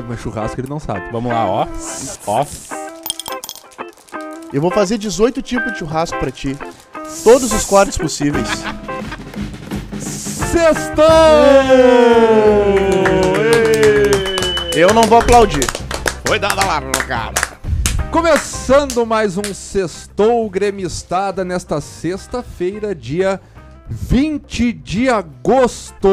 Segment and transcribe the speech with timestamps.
[0.08, 1.10] Mas churrasco ele não sabe.
[1.10, 1.66] Vamos lá, ó.
[2.26, 2.46] Ó.
[4.52, 6.56] Eu vou fazer 18 tipos de churrasco pra ti.
[7.22, 8.48] Todos os cortes possíveis.
[9.98, 11.04] Sextou!
[14.76, 15.66] Eu não vou aplaudir.
[16.26, 17.34] Foi dada lá, cara.
[18.10, 23.40] Começando mais um Sextou Gremistada nesta sexta-feira, dia
[23.88, 26.08] 20 de agosto.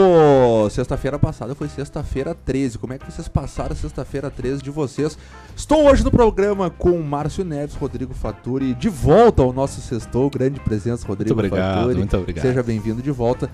[0.69, 2.77] Sexta-feira passada foi sexta-feira 13.
[2.77, 5.17] Como é que vocês passaram sexta-feira 13 de vocês?
[5.55, 10.29] Estou hoje no programa com Márcio Neves, Rodrigo Faturi, de volta ao nosso Sextou.
[10.29, 11.97] Grande presença, Rodrigo Muito obrigado, Faturi.
[11.97, 12.43] muito obrigado.
[12.43, 13.49] Seja bem-vindo de volta.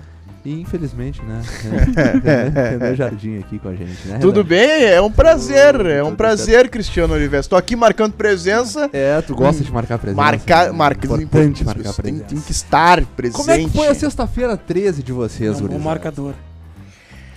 [0.48, 1.42] E infelizmente, né?
[2.70, 4.18] Renan Jardim aqui com a gente, né?
[4.18, 4.48] Tudo Renan?
[4.48, 4.84] bem?
[4.84, 5.74] É um prazer.
[5.84, 7.40] É um Tudo prazer, Cristiano Oliveira.
[7.40, 8.88] Estou aqui marcando presença.
[8.92, 10.22] É, tu gosta de marcar presença.
[10.22, 10.72] Marcar, né?
[10.72, 12.24] marcar, Importante marcar tem, presença.
[12.24, 13.36] tem que estar presente.
[13.36, 15.84] Como é que foi a sexta-feira 13 de vocês, É um bom gurizada?
[15.84, 16.34] marcador.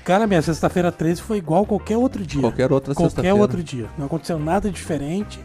[0.05, 2.41] Cara, minha sexta-feira 13 foi igual qualquer outro dia.
[2.41, 3.35] Qualquer outra Qualquer sexta-feira.
[3.35, 3.87] outro dia.
[3.97, 5.39] Não aconteceu nada diferente.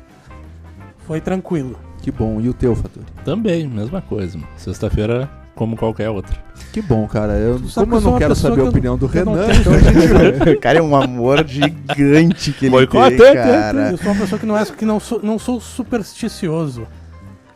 [1.06, 1.76] Foi tranquilo.
[2.00, 2.40] Que bom.
[2.40, 3.04] E o teu, Faturi?
[3.24, 4.38] Também, mesma coisa.
[4.38, 4.48] mano.
[4.56, 6.36] Sexta-feira, como qualquer outra.
[6.72, 7.32] Que bom, cara.
[7.32, 9.46] Eu, como eu que eu sou não quero saber a que eu- opinião do Renan,
[9.58, 10.50] então a gente...
[10.56, 13.90] O cara é um amor gigante que ele Boicote, tem, é, cara.
[13.90, 16.86] Eu sou uma pessoa que não, é, que não, sou, não sou supersticioso.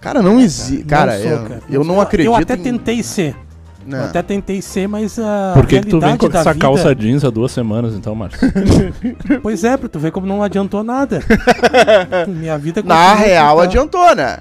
[0.01, 0.83] Cara, não existe.
[0.85, 1.61] Cara, não sou, eu, cara.
[1.71, 3.37] eu não acredito Eu até em- tentei ser.
[3.87, 3.99] Não.
[3.99, 6.55] Eu até tentei ser, mas a Por que, que tu vem com essa vida...
[6.67, 8.39] calça jeans há duas semanas, então, Márcio?
[9.43, 11.21] Pois é, pra tu ver como não adiantou nada.
[12.29, 13.65] Minha vida Na real, assim, tá?
[13.65, 14.39] adiantou, né?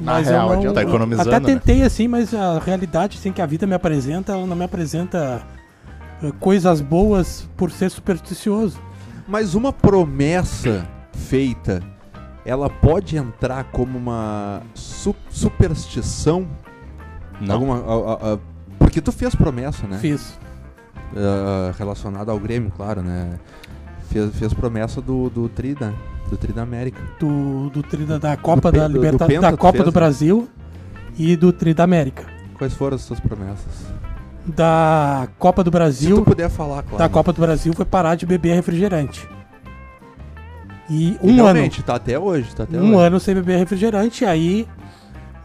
[0.00, 0.74] Na Mas real, não, adianta.
[0.74, 1.46] Tá economizando, Até né?
[1.46, 5.42] tentei assim, mas a realidade assim, que a vida me apresenta, ela não me apresenta
[6.22, 8.78] eh, coisas boas por ser supersticioso.
[9.26, 11.82] Mas uma promessa feita,
[12.44, 16.46] ela pode entrar como uma su- superstição?
[17.40, 17.54] Não.
[17.54, 18.38] Alguma, a- a- a-
[18.78, 19.98] porque tu fez promessa, né?
[19.98, 20.38] Fiz.
[21.16, 23.38] Ah, relacionada ao Grêmio, claro, né?
[24.10, 25.92] Fez, fez promessa do, do Tri, né?
[26.30, 27.00] Do Tri da América.
[27.18, 29.90] Do, do tri da, da Copa da do- do Liberta, Penta da Copa fez, do
[29.90, 29.94] né?
[29.94, 30.48] Brasil
[31.18, 32.24] e do Tri da América.
[32.56, 33.86] Quais foram as suas promessas?
[34.46, 36.98] Da Copa do Se tu Brasil, puder falar, claro.
[36.98, 39.28] da Copa do Brasil foi parar de beber refrigerante.
[40.90, 43.06] E um ano, realmente, tá até hoje, tá até um hoje.
[43.06, 44.66] ano sem beber refrigerante, aí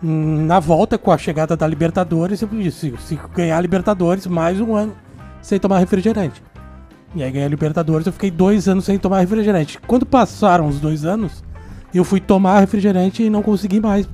[0.01, 4.59] hum, na volta com a chegada da Libertadores, eu disse, se ganhar a Libertadores, mais
[4.61, 4.93] um ano
[5.41, 6.41] sem tomar refrigerante.
[7.15, 9.79] E aí ganhei a Libertadores, eu fiquei dois anos sem tomar refrigerante.
[9.85, 11.43] Quando passaram os dois anos,
[11.93, 14.07] eu fui tomar refrigerante e não consegui mais.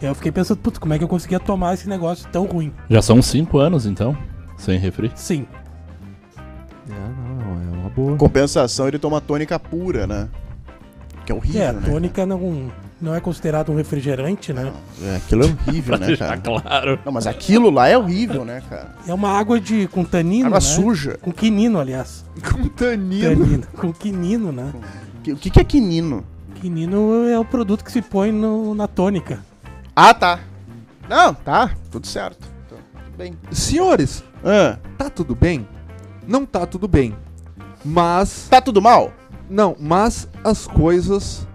[0.00, 2.46] E aí eu fiquei pensando, putz, como é que eu conseguia tomar esse negócio tão
[2.46, 2.72] ruim?
[2.88, 4.16] Já são cinco anos, então,
[4.56, 5.12] sem refri.
[5.14, 5.46] Sim,
[6.88, 8.16] É, não, não, é uma boa.
[8.16, 10.28] Compensação, ele toma tônica pura, né?
[11.24, 11.82] Que é horrível, é, né?
[11.84, 12.70] tônica não,
[13.00, 14.72] não é considerado um refrigerante, né?
[15.02, 16.36] É, aquilo é horrível, né, cara?
[16.38, 16.98] claro.
[17.04, 18.94] Não, mas aquilo lá é horrível, né, cara?
[19.06, 20.64] É uma água de com tanino, Água né?
[20.64, 21.18] suja.
[21.20, 22.24] Com quinino, aliás.
[22.50, 23.36] Com tanino.
[23.36, 23.66] Tanino.
[23.76, 24.72] Com quinino, né?
[25.26, 26.24] O que, que é quinino?
[26.56, 29.40] Quinino é o produto que se põe no- na tônica.
[29.94, 30.40] Ah, tá.
[31.08, 31.70] Não, tá.
[31.90, 32.46] Tudo certo.
[32.66, 33.34] Então, tudo bem.
[33.50, 35.66] Senhores, Ah, tá tudo bem?
[36.26, 37.14] Não tá tudo bem.
[37.84, 38.46] Mas.
[38.48, 39.12] tá tudo mal?
[39.48, 41.46] Não, mas as coisas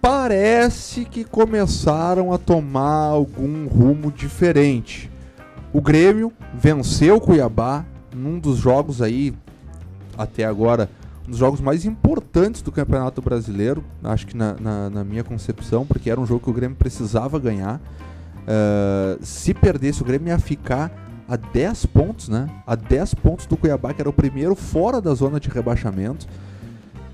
[0.00, 5.10] parece que começaram a tomar algum rumo diferente.
[5.72, 9.34] O Grêmio venceu o Cuiabá num dos jogos aí,
[10.16, 10.88] até agora,
[11.26, 15.84] um dos jogos mais importantes do Campeonato Brasileiro, acho que na, na- na minha concepção,
[15.84, 17.80] porque era um jogo que o Grêmio precisava ganhar.
[18.46, 20.90] Eh, se perdesse, o Grêmio ia ficar
[21.28, 22.48] a 10 pontos, né?
[22.66, 26.26] A 10 pontos do Cuiabá, que era o primeiro fora da zona de rebaixamento.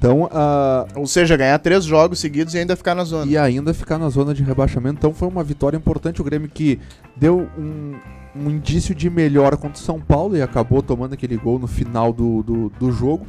[0.04, 3.30] Então, ah, Ou seja, ganhar três jogos seguidos e ainda ficar na zona.
[3.30, 4.98] e ainda ficar na zona de rebaixamento.
[4.98, 6.20] Então foi uma vitória importante.
[6.20, 6.78] O Grêmio que
[7.16, 7.94] deu um,
[8.36, 12.12] um indício de melhora contra o São Paulo e acabou tomando aquele gol no final
[12.12, 13.26] do, do, do jogo.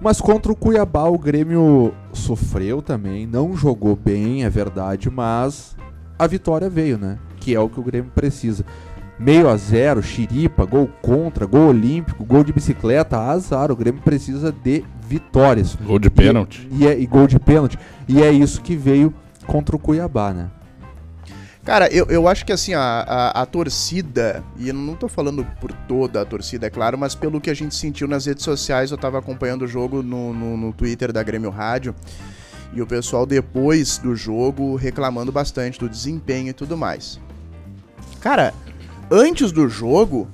[0.00, 5.76] Mas contra o Cuiabá o Grêmio sofreu também, não jogou bem, é verdade, mas
[6.18, 7.18] a vitória veio, né?
[7.38, 8.64] Que é o que o Grêmio precisa.
[9.18, 13.70] Meio a zero, xiripa, gol contra, gol olímpico, gol de bicicleta, azar.
[13.70, 15.76] O Grêmio precisa de vitórias.
[15.76, 16.68] Gol de pênalti.
[16.70, 17.78] E, é, e gol de pênalti.
[18.08, 19.12] E é isso que veio
[19.46, 20.50] contra o Cuiabá, né?
[21.64, 25.46] Cara, eu, eu acho que assim, a, a, a torcida, e eu não tô falando
[25.60, 28.90] por toda a torcida, é claro, mas pelo que a gente sentiu nas redes sociais,
[28.90, 31.94] eu tava acompanhando o jogo no, no, no Twitter da Grêmio Rádio,
[32.74, 37.18] e o pessoal depois do jogo reclamando bastante do desempenho e tudo mais.
[38.20, 38.52] Cara,
[39.10, 40.28] antes do jogo,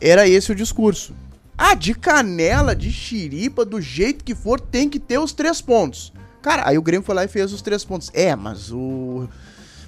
[0.00, 1.14] era esse o discurso.
[1.56, 6.12] Ah, de canela, de xiripa, do jeito que for, tem que ter os três pontos.
[6.42, 8.10] Cara, aí o Grêmio foi lá e fez os três pontos.
[8.12, 9.28] É, mas o.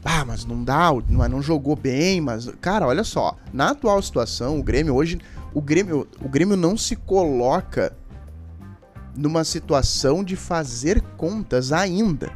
[0.05, 2.49] Ah, mas não dá, não, não jogou bem, mas.
[2.61, 3.37] Cara, olha só.
[3.53, 5.19] Na atual situação, o Grêmio hoje.
[5.53, 7.97] O Grêmio, o Grêmio não se coloca
[9.17, 12.31] numa situação de fazer contas ainda.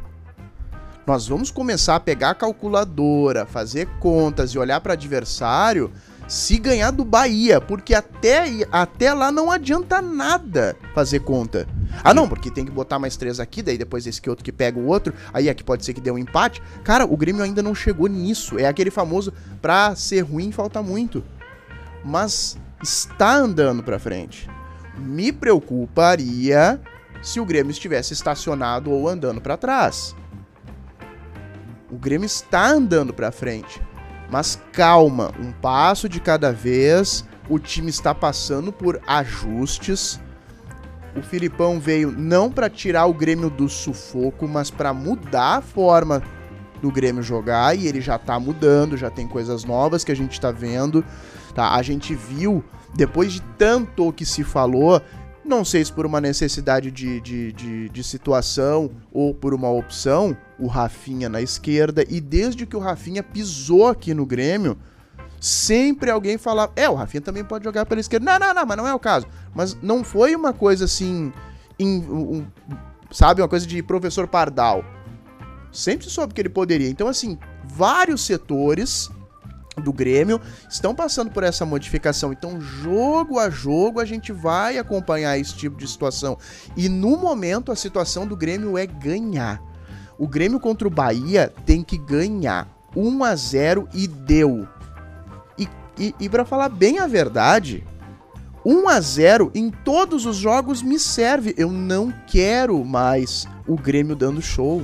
[1.05, 5.91] Nós vamos começar a pegar a calculadora, fazer contas e olhar para adversário
[6.27, 11.67] se ganhar do Bahia, porque até, até lá não adianta nada fazer conta.
[12.03, 14.51] Ah, não, porque tem que botar mais três aqui, daí depois esse que outro que
[14.51, 16.61] pega o outro, aí aqui pode ser que dê um empate.
[16.83, 18.57] Cara, o Grêmio ainda não chegou nisso.
[18.57, 21.23] É aquele famoso pra ser ruim falta muito.
[22.03, 24.49] Mas está andando pra frente.
[24.97, 26.79] Me preocuparia
[27.21, 30.15] se o Grêmio estivesse estacionado ou andando para trás.
[31.91, 33.81] O Grêmio está andando para frente.
[34.31, 37.25] Mas calma, um passo de cada vez.
[37.49, 40.19] O time está passando por ajustes.
[41.15, 46.23] O Filipão veio não para tirar o Grêmio do sufoco, mas para mudar a forma
[46.81, 50.39] do Grêmio jogar e ele já tá mudando, já tem coisas novas que a gente
[50.39, 51.03] tá vendo.
[51.53, 51.75] Tá?
[51.75, 52.63] A gente viu,
[52.95, 55.01] depois de tanto que se falou,
[55.43, 60.37] não sei se por uma necessidade de, de, de, de, situação ou por uma opção,
[60.59, 62.05] o Rafinha na esquerda.
[62.07, 64.77] E desde que o Rafinha pisou aqui no Grêmio,
[65.39, 68.25] sempre alguém falava: é, o Rafinha também pode jogar pela esquerda.
[68.25, 69.27] Não, não, não, mas não é o caso.
[69.53, 71.33] Mas não foi uma coisa assim,
[71.79, 72.45] in, um,
[73.11, 74.85] sabe, uma coisa de professor Pardal.
[75.71, 76.89] Sempre soube que ele poderia.
[76.89, 79.09] Então, assim, vários setores
[79.81, 80.39] do Grêmio
[80.69, 82.31] estão passando por essa modificação.
[82.31, 86.37] Então, jogo a jogo, a gente vai acompanhar esse tipo de situação.
[86.77, 89.61] E no momento, a situação do Grêmio é ganhar.
[90.17, 94.67] O Grêmio contra o Bahia tem que ganhar 1 a 0 e deu.
[95.57, 95.67] E,
[95.97, 97.83] e, e para falar bem a verdade,
[98.65, 101.53] 1 a 0 em todos os jogos me serve.
[101.57, 104.83] Eu não quero mais o Grêmio dando show.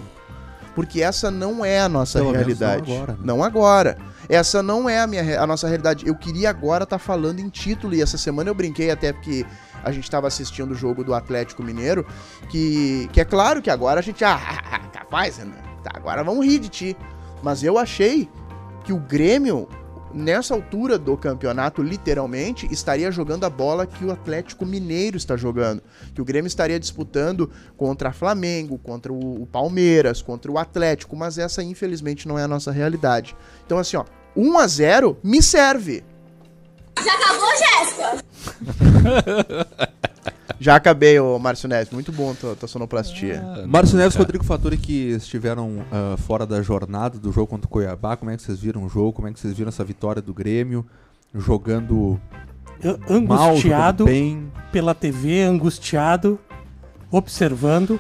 [0.74, 2.88] Porque essa não é a nossa Pelo realidade.
[2.88, 3.14] Não agora.
[3.14, 3.20] Né?
[3.24, 3.98] Não agora.
[4.30, 6.08] Essa não é a, minha, a nossa realidade.
[6.08, 9.46] Eu queria agora estar tá falando em título, e essa semana eu brinquei até porque
[9.84, 12.06] a gente estava assistindo o jogo do Atlético Mineiro,
[12.50, 14.24] que, que é claro que agora a gente.
[14.26, 15.54] Ah, capaz, né?
[15.84, 16.98] Tá, agora vamos rir de ti.
[17.42, 18.30] Mas eu achei
[18.84, 19.68] que o Grêmio,
[20.14, 25.82] nessa altura do campeonato, literalmente, estaria jogando a bola que o Atlético Mineiro está jogando.
[26.14, 31.64] Que o Grêmio estaria disputando contra Flamengo, contra o Palmeiras, contra o Atlético, mas essa
[31.64, 33.36] infelizmente não é a nossa realidade.
[33.66, 34.06] Então, assim, ó,
[34.38, 36.04] 1 a 0 me serve.
[37.04, 38.24] Já acabou, Jéssica?
[40.60, 41.92] Já acabei, ô Márcio Neves.
[41.92, 43.44] Muito bom tua, tua sonoplastia.
[43.44, 47.68] Ah, Márcio Neves e Rodrigo Fattori que estiveram uh, fora da jornada do jogo contra
[47.68, 48.16] o Cuiabá.
[48.16, 49.14] Como é que vocês viram o jogo?
[49.14, 50.86] Como é que vocês viram essa vitória do Grêmio?
[51.34, 52.20] Jogando
[53.10, 54.52] angustiado mal, bem.
[54.72, 56.40] pela TV, angustiado,
[57.12, 58.00] observando.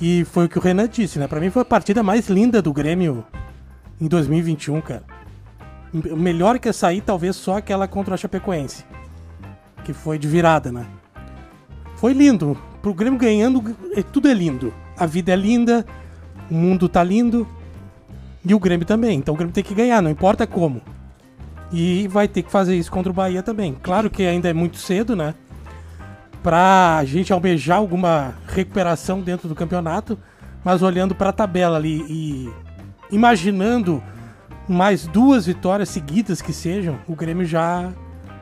[0.00, 1.26] E foi o que o Renan disse, né?
[1.26, 3.24] Pra mim foi a partida mais linda do Grêmio
[4.00, 5.11] em 2021, cara.
[5.92, 8.84] Melhor que aí, talvez só aquela contra a Chapecoense.
[9.84, 10.86] Que foi de virada, né?
[11.96, 12.56] Foi lindo.
[12.80, 14.72] Pro Grêmio ganhando, é, tudo é lindo.
[14.96, 15.84] A vida é linda,
[16.50, 17.46] o mundo tá lindo.
[18.44, 19.18] E o Grêmio também.
[19.18, 20.80] Então o Grêmio tem que ganhar, não importa como.
[21.70, 23.76] E vai ter que fazer isso contra o Bahia também.
[23.82, 25.34] Claro que ainda é muito cedo, né?
[26.42, 30.18] Pra gente almejar alguma recuperação dentro do campeonato.
[30.64, 32.52] Mas olhando para a tabela ali e
[33.10, 34.02] imaginando
[34.68, 37.92] mais duas vitórias seguidas que sejam, o Grêmio já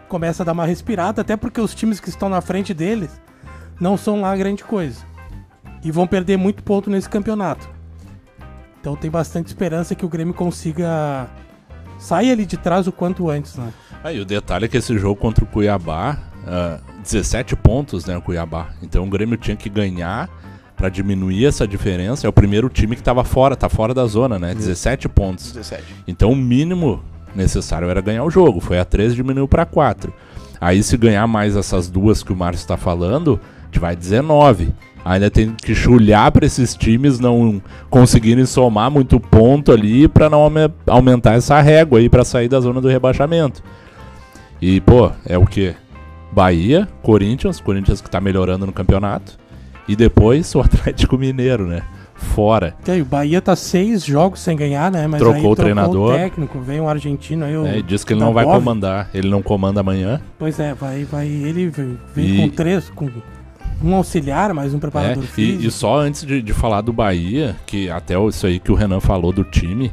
[0.09, 3.21] começa a dar uma respirada, até porque os times que estão na frente deles
[3.81, 5.05] não são lá grande coisa.
[5.83, 7.69] E vão perder muito ponto nesse campeonato.
[8.81, 11.29] Então tem bastante esperança que o Grêmio consiga
[11.99, 13.73] sair ali de trás o quanto antes, né?
[14.03, 18.17] Aí o detalhe é que esse jogo contra o Cuiabá, uh, ah, 17 pontos, né,
[18.17, 18.71] o Cuiabá.
[18.83, 20.29] Então o Grêmio tinha que ganhar
[20.81, 24.39] para diminuir essa diferença, é o primeiro time que estava fora, tá fora da zona,
[24.39, 24.55] né?
[24.55, 25.53] 17 pontos.
[25.53, 25.85] 17.
[26.09, 27.05] Então o mínimo
[27.37, 28.61] necessário era ganhar o jogo.
[28.61, 30.11] Foi a 3, diminuiu para 4.
[30.59, 34.73] Aí se ganhar mais essas duas que o Márcio está falando, a gente vai 19.
[35.05, 37.61] Ainda tem que chulhar para esses times não
[37.91, 40.51] conseguirem somar muito ponto ali para não
[40.87, 43.63] aumentar essa régua aí para sair da zona do rebaixamento.
[44.63, 45.75] E, pô, é o que?
[46.33, 49.40] Bahia, Corinthians, Corinthians que tá melhorando no campeonato.
[49.91, 51.83] E depois o Atlético Mineiro, né?
[52.15, 52.77] Fora.
[52.87, 55.07] Aí, o Bahia tá seis jogos sem ganhar, né?
[55.09, 56.15] Mas trocou aí, o treinador.
[56.15, 57.57] O técnico, veio um argentino aí.
[57.57, 59.11] O é, diz que ele não vai comandar.
[59.13, 60.21] Ele não comanda amanhã.
[60.39, 61.27] Pois é, vai, vai.
[61.27, 62.37] Ele vem e...
[62.37, 63.11] com três, com
[63.83, 65.63] um auxiliar, mais um preparador é, físico.
[65.65, 68.77] E, e só antes de, de, falar do Bahia, que até isso aí que o
[68.77, 69.91] Renan falou do time,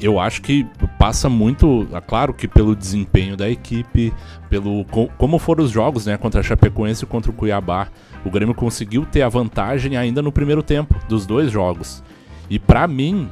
[0.00, 0.66] eu acho que
[0.98, 4.12] passa muito, é claro que pelo desempenho da equipe,
[4.50, 4.84] pelo
[5.16, 7.88] como foram os jogos, né, contra a Chapecoense e contra o Cuiabá.
[8.24, 12.02] O Grêmio conseguiu ter a vantagem ainda no primeiro tempo dos dois jogos.
[12.50, 13.28] E para mim,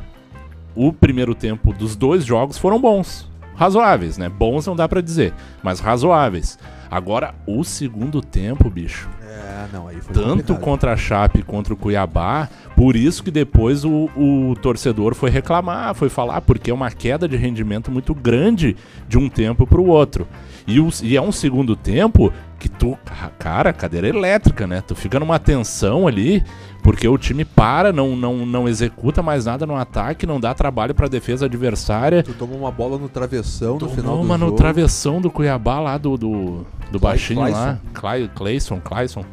[0.75, 3.28] o primeiro tempo dos dois jogos foram bons.
[3.54, 4.28] Razoáveis, né?
[4.28, 6.59] Bons não dá para dizer, mas razoáveis.
[6.94, 9.08] Agora, o segundo tempo, bicho.
[9.20, 10.60] É, não, aí foi Tanto complicado.
[10.60, 15.92] contra a Chape contra o Cuiabá, por isso que depois o, o torcedor foi reclamar,
[15.96, 18.76] foi falar, porque é uma queda de rendimento muito grande
[19.08, 20.24] de um tempo para o outro.
[20.66, 22.97] E, o- e é um segundo tempo que tu,
[23.38, 24.80] cara, cadeira elétrica, né?
[24.87, 26.42] Tu fica numa tensão ali,
[26.83, 30.94] porque o time para, não, não, não executa mais nada no ataque, não dá trabalho
[30.94, 32.23] para defesa adversária.
[32.23, 34.56] Tu tomou uma bola no travessão no final do uma no jogo.
[34.56, 37.78] travessão do Cuiabá lá do, do, do Clay- baixinho lá.
[37.92, 39.25] Clay- Clayson, Clayson.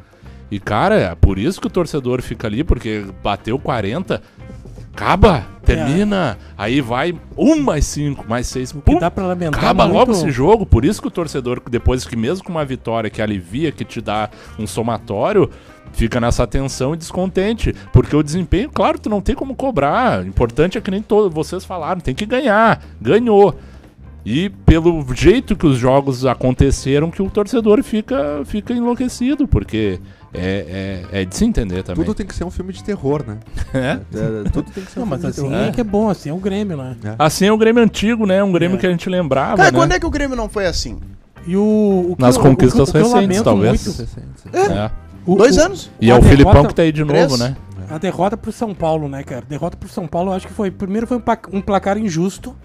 [0.50, 4.22] E, cara, é por isso que o torcedor fica ali, porque bateu 40.
[4.93, 6.38] Acaba, termina.
[6.57, 8.71] Aí vai um mais cinco, mais seis.
[8.71, 10.65] O que pum, dá pra lamentar Acaba muito- logo esse jogo.
[10.65, 14.01] Por isso que o torcedor, depois que mesmo com uma vitória que alivia, que te
[14.01, 14.29] dá
[14.60, 15.50] um somatório,
[15.93, 17.74] fica nessa tensão e descontente.
[17.93, 20.21] Porque o desempenho, claro, tu não tem como cobrar.
[20.24, 22.83] O importante é que nem todos vocês falaram, tem que ganhar.
[23.01, 23.55] Ganhou.
[24.24, 30.00] E pelo jeito que os jogos aconteceram, que o torcedor fica, fica enlouquecido, porque
[30.34, 32.04] é, é, é de se entender também.
[32.06, 33.38] Tudo tem que ser um filme de terror, né?
[33.74, 34.00] É.
[34.14, 35.68] É, tudo tem que ser Não, um mas filme de assim terror.
[35.68, 36.96] é que é bom, assim, é o Grêmio, né?
[37.20, 38.44] Assim é o Grêmio antigo, né?
[38.44, 38.80] Um Grêmio É.
[38.80, 39.78] que a gente lembrava, Cara, né?
[39.78, 41.00] quando é que o Grêmio não foi assim?
[41.46, 43.86] E o, o Nas eu- conquistas o que o que recentes, talvez.
[43.88, 44.08] muito-
[44.54, 44.92] É.
[45.26, 45.92] o- Dois o- anos?
[46.00, 47.24] E é o Filipão derrota- que tá aí de Três?
[47.32, 47.56] novo, né?
[47.90, 49.44] A derrota pro São Paulo, né, cara?
[49.50, 50.72] Derrota pro São Paulo, eu acho que foi.
[50.72, 51.24] Primeiro foi um,
[51.58, 52.56] um placar injusto.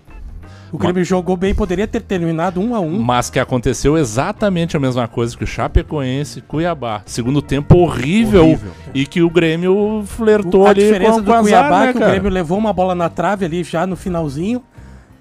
[0.73, 3.01] O Grêmio jogou bem, poderia ter terminado um a um.
[3.01, 7.03] Mas que aconteceu exatamente a mesma coisa que o Chapecoense e Cuiabá.
[7.07, 8.73] Segundo tempo horrível, Horrível.
[8.95, 11.93] e que o Grêmio flertou a ali diferença com, do com azar, Cuiabá né, é
[11.93, 12.13] que o cara?
[12.13, 14.63] Grêmio levou uma bola na trave ali já no finalzinho.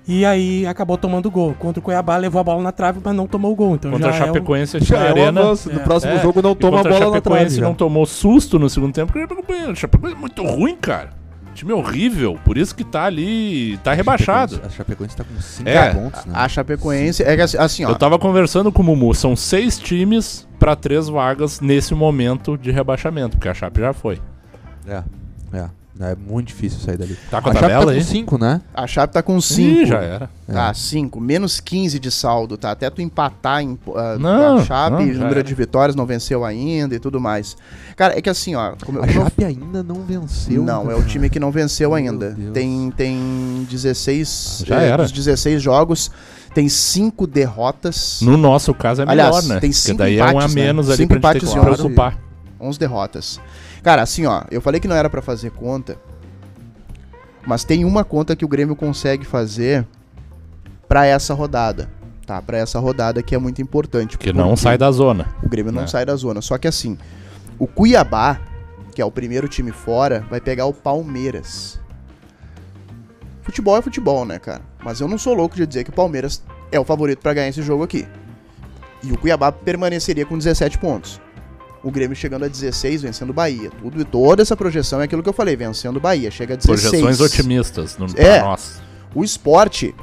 [0.08, 1.56] E aí acabou tomando gol.
[1.58, 3.74] Contra o Cuiabá levou a bola na trave, mas não tomou o gol.
[3.74, 5.42] Então Contra a já é um- Chapecoense na é um arena.
[5.42, 5.72] avanço.
[5.74, 5.84] No É.
[5.84, 7.56] próximo É, jogo não toma a bola na Chapecoense trave.
[7.56, 7.62] já.
[7.66, 9.12] não tomou susto no segundo tempo.
[9.12, 9.20] porque
[9.72, 11.10] A Chapecoense é muito ruim, cara.
[11.55, 12.38] Time horrível.
[12.45, 14.62] Por isso que tá ali, tá rebaixado.
[14.63, 15.93] A Chapecoense tá com 5 É.
[15.93, 16.33] pontos, né?
[16.35, 17.89] A Chapecoense é que assim, assim, ó.
[17.89, 22.71] Eu tava conversando com o Mumu, são seis times pra três vagas nesse momento de
[22.71, 24.21] rebaixamento, porque a Chape já foi.
[24.88, 25.01] É,
[25.53, 25.69] é.
[25.98, 27.18] É muito difícil sair dali.
[27.32, 28.04] Tá com a, A Chape tá tabela com aí?
[28.04, 28.62] 5, né?
[28.74, 29.86] A Chape tá com Ih, 5.
[29.86, 30.30] já era.
[30.46, 31.22] Tá, 5.
[31.22, 32.72] Menos 15 de saldo, tá?
[32.72, 35.44] Até tu empatar em, ah, Não, a Chape, não, número era.
[35.44, 37.56] de vitórias não venceu ainda e tudo mais.
[37.96, 38.74] Cara, é que assim, ó.
[38.86, 40.64] Como, A Chape ainda não venceu.
[40.64, 42.36] não, é o time que não venceu ainda.
[42.54, 44.64] Tem, tem 16.
[44.68, 45.04] Já eh, era.
[45.04, 46.12] Dos 16 jogos,
[46.54, 48.20] tem 5 derrotas.
[48.22, 49.60] No nosso caso é melhor, Aliás, né?
[49.62, 50.62] tem Porque cinco daí é um a empates, né?
[50.62, 51.82] menos ali Cinco pra gente ter que empates se onze.
[51.82, 52.18] preocupar.
[52.60, 53.40] 11 derrotas.
[53.86, 55.96] Cara, assim, ó, eu falei que não era pra fazer conta,
[57.46, 59.86] mas tem uma conta que o Grêmio consegue fazer
[60.88, 61.88] pra essa rodada,
[62.25, 62.42] tá?
[62.42, 64.18] Pra essa rodada que é muito importante.
[64.18, 65.36] Que não sai da zona.
[65.44, 65.88] O Grêmio não né?
[65.88, 66.42] sai da zona.
[66.42, 66.98] Só que assim,
[67.60, 68.42] o Cuiabá,
[68.96, 71.80] que é o primeiro time fora, vai pegar o Palmeiras.
[73.44, 74.63] Futebol é futebol, né, cara?
[74.84, 77.50] Mas eu não sou louco de dizer que o Palmeiras é o favorito pra ganhar
[77.50, 78.08] esse jogo aqui.
[79.04, 81.22] E o Cuiabá permaneceria com 17 pontos.
[81.86, 83.70] O Grêmio chegando a 16, vencendo o Bahia.
[83.80, 86.32] Tudo e toda essa projeção é aquilo que eu falei, vencendo o Bahia.
[86.32, 86.82] Chega a 16.
[86.92, 88.39] Projeções otimistas no, É.
[88.39, 88.82] pra nós.
[89.13, 89.94] O esporte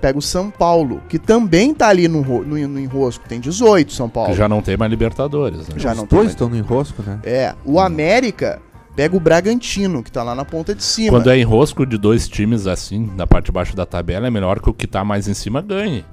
[0.00, 3.24] pega o São Paulo, que também tá ali no, no, no enrosco.
[3.28, 4.30] Tem 18, São Paulo.
[4.30, 5.74] Que já não tem mais Libertadores, né?
[5.76, 6.32] Já Os não tem dois mais.
[6.34, 7.18] estão no enrosco, né?
[7.24, 8.62] É, o América
[8.94, 11.10] pega o Bragantino, que tá lá na ponta de cima.
[11.10, 14.60] Quando é enrosco de dois times assim, na parte de baixo da tabela, é melhor
[14.60, 16.04] que o que tá mais em cima ganhe.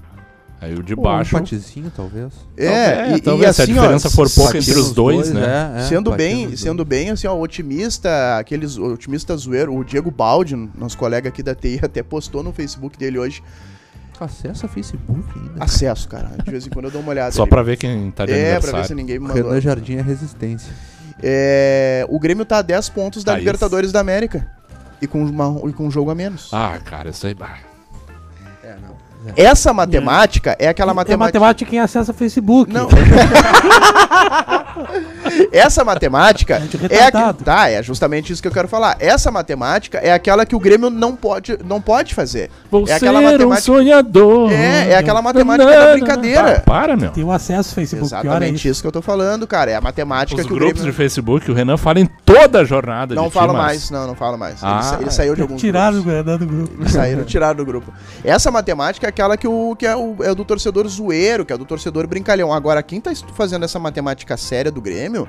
[0.63, 1.35] Aí o de Um baixo.
[1.35, 2.31] empatezinho, talvez.
[2.55, 5.31] É, e, e talvez, se a assim, diferença ó, for pouca entre os nos dois,
[5.31, 5.73] né?
[5.75, 6.87] é, é, sendo bem, sendo dois.
[6.87, 11.79] bem assim, ó, otimista, aqueles otimista zoeiro, o Diego Baldi, nosso colega aqui da TI,
[11.83, 13.43] até postou no Facebook dele hoje.
[14.19, 15.63] Acessa Facebook ainda.
[15.63, 16.31] Acesso, cara.
[16.45, 17.31] De vez em quando eu dou uma olhada.
[17.33, 17.49] Só ali.
[17.49, 18.95] pra ver quem tá de É, pra ver se aniversário.
[18.95, 19.43] ninguém me mandou.
[19.49, 20.71] Renan Jardim é resistência.
[21.21, 24.47] É, o Grêmio tá a 10 pontos da Tá Libertadores da América.
[25.01, 26.49] E com, uma, e com um jogo a menos.
[26.53, 27.33] Ah, cara, isso aí.
[27.33, 27.57] bah.
[29.35, 29.43] É.
[29.43, 31.39] Essa matemática é aquela É matemática.
[31.39, 32.71] matemática quem acessa Facebook.
[32.73, 32.87] Não.
[35.53, 38.97] Essa matemática Gente é a tá, é justamente isso que eu quero falar.
[38.99, 42.49] Essa matemática é aquela que o Grêmio não pode, não pode fazer.
[42.71, 44.51] Vou é aquela ser um matemática sonhador.
[44.51, 46.57] É, é aquela matemática da brincadeira.
[46.57, 47.11] Ah, para, meu.
[47.11, 48.81] Tem o acesso ao Facebook, pior é Exatamente isso.
[48.81, 49.71] que eu tô falando, cara.
[49.71, 52.61] É a matemática Os que o grupos Grêmio de Facebook, o Renan fala em toda
[52.61, 53.51] a jornada não timas.
[53.53, 54.63] mais, não, não fala mais.
[54.63, 56.11] Ah, ele, sa- ele saiu de alguns Tiraram grupos.
[56.11, 56.73] Guaraná do grupo.
[56.81, 57.93] Eles saíram, tiraram do grupo.
[58.23, 61.57] Essa matemática é aquela que, o, que é, o, é do torcedor zoeiro, que é
[61.57, 62.53] do torcedor brincalhão.
[62.53, 65.27] Agora, quem tá fazendo essa matemática séria do Grêmio,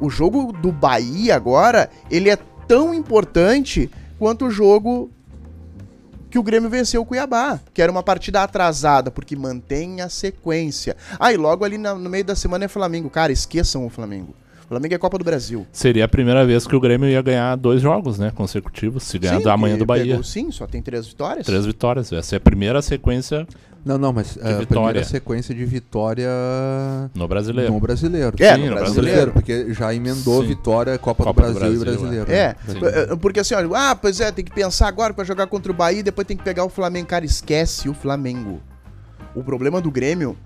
[0.00, 5.10] o jogo do Bahia agora, ele é tão importante quanto o jogo
[6.30, 10.96] que o Grêmio venceu o Cuiabá, que era uma partida atrasada, porque mantém a sequência.
[11.18, 13.10] Ah, e logo ali na- no meio da semana é Flamengo.
[13.10, 14.32] Cara, esqueçam o Flamengo.
[14.64, 15.66] O Flamengo é Copa do Brasil.
[15.72, 18.30] Seria a primeira vez que o Grêmio ia ganhar dois jogos, né?
[18.32, 19.02] Consecutivos.
[19.02, 20.04] Se ganhar Sim, da manhã do Bahia.
[20.12, 21.44] pegou- sim, só tem três vitórias.
[21.44, 22.12] Três vitórias.
[22.12, 23.44] Essa é a primeira sequência
[23.84, 24.66] Não, não, mas a vitória.
[24.66, 26.28] primeira sequência de vitória
[27.14, 27.72] No brasileiro.
[27.72, 28.36] no brasileiro.
[28.38, 29.32] É, Sim, no no brasileiro.
[29.32, 30.48] porque já emendou Sim.
[30.48, 32.30] vitória, Copa, Copa do do Brasil, Brasil, e brasileiro.
[32.30, 33.16] É, né?
[33.20, 36.02] Porque assim, olha, ah, pois é, tem que pensar agora pra jogar contra o Bahia,
[36.02, 37.06] depois tem que pegar o Flamengo.
[37.06, 38.60] Cara, esquece o Flamengo.
[39.34, 40.36] O problema do Grêmio.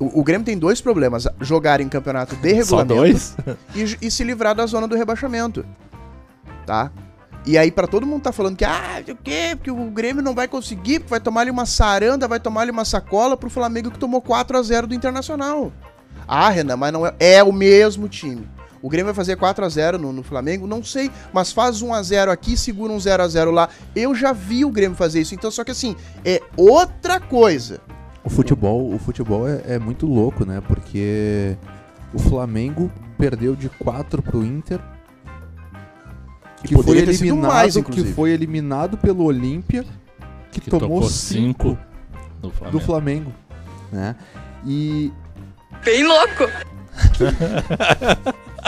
[0.00, 3.36] O, o Grêmio tem dois problemas: jogar em campeonato de Só regulamento dois?
[3.74, 5.64] e, e se livrar da zona do rebaixamento.
[6.66, 6.90] Tá?
[7.48, 9.56] E aí, pra todo mundo tá falando que, ah, o quê?
[9.56, 12.84] Porque o Grêmio não vai conseguir, vai tomar ali uma saranda, vai tomar ali uma
[12.84, 15.72] sacola pro Flamengo que tomou 4 a 0 do Internacional.
[16.26, 18.46] Ah, Renan, mas não é, é o mesmo time.
[18.82, 20.66] O Grêmio vai fazer 4 a 0 no, no Flamengo?
[20.66, 23.70] Não sei, mas faz 1 a 0 aqui, segura um 0 a 0 lá.
[23.96, 27.80] Eu já vi o Grêmio fazer isso, então só que assim, é outra coisa.
[28.22, 30.60] O futebol, o futebol é, é muito louco, né?
[30.68, 31.56] Porque
[32.12, 34.78] o Flamengo perdeu de 4 pro Inter.
[36.64, 39.84] Que foi eliminado, mais, que foi eliminado pelo Olímpia,
[40.50, 41.78] que, Que tomou tocou 5 cinco
[42.42, 42.78] do Flamengo.
[42.78, 43.32] do Flamengo,
[43.92, 44.16] né?
[44.66, 45.12] E
[45.84, 46.48] Bem louco.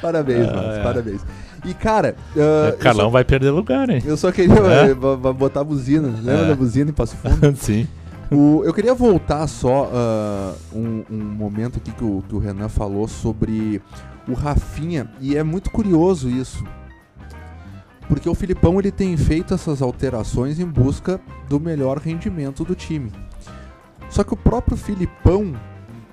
[0.00, 0.82] parabéns, Ah, mano, é.
[0.82, 1.20] parabéns.
[1.64, 4.02] E cara, É, Carlão vai perder lugar, hein?
[4.04, 4.94] eu, só, só queria É?
[4.94, 6.08] bo- botar a buzina.
[6.08, 6.48] Lembra É.
[6.48, 7.54] da buzina em Passo Fundo?
[7.56, 7.86] Sim.
[8.30, 12.68] O- eu queria voltar só ah, um, um momento aqui que o, que o Renan
[12.68, 13.80] falou sobre
[14.28, 16.64] o Rafinha, e é muito curioso isso.
[18.08, 23.12] Porque o Filipão ele tem feito essas alterações em busca do melhor rendimento do time.
[24.10, 25.54] Só que o próprio Filipão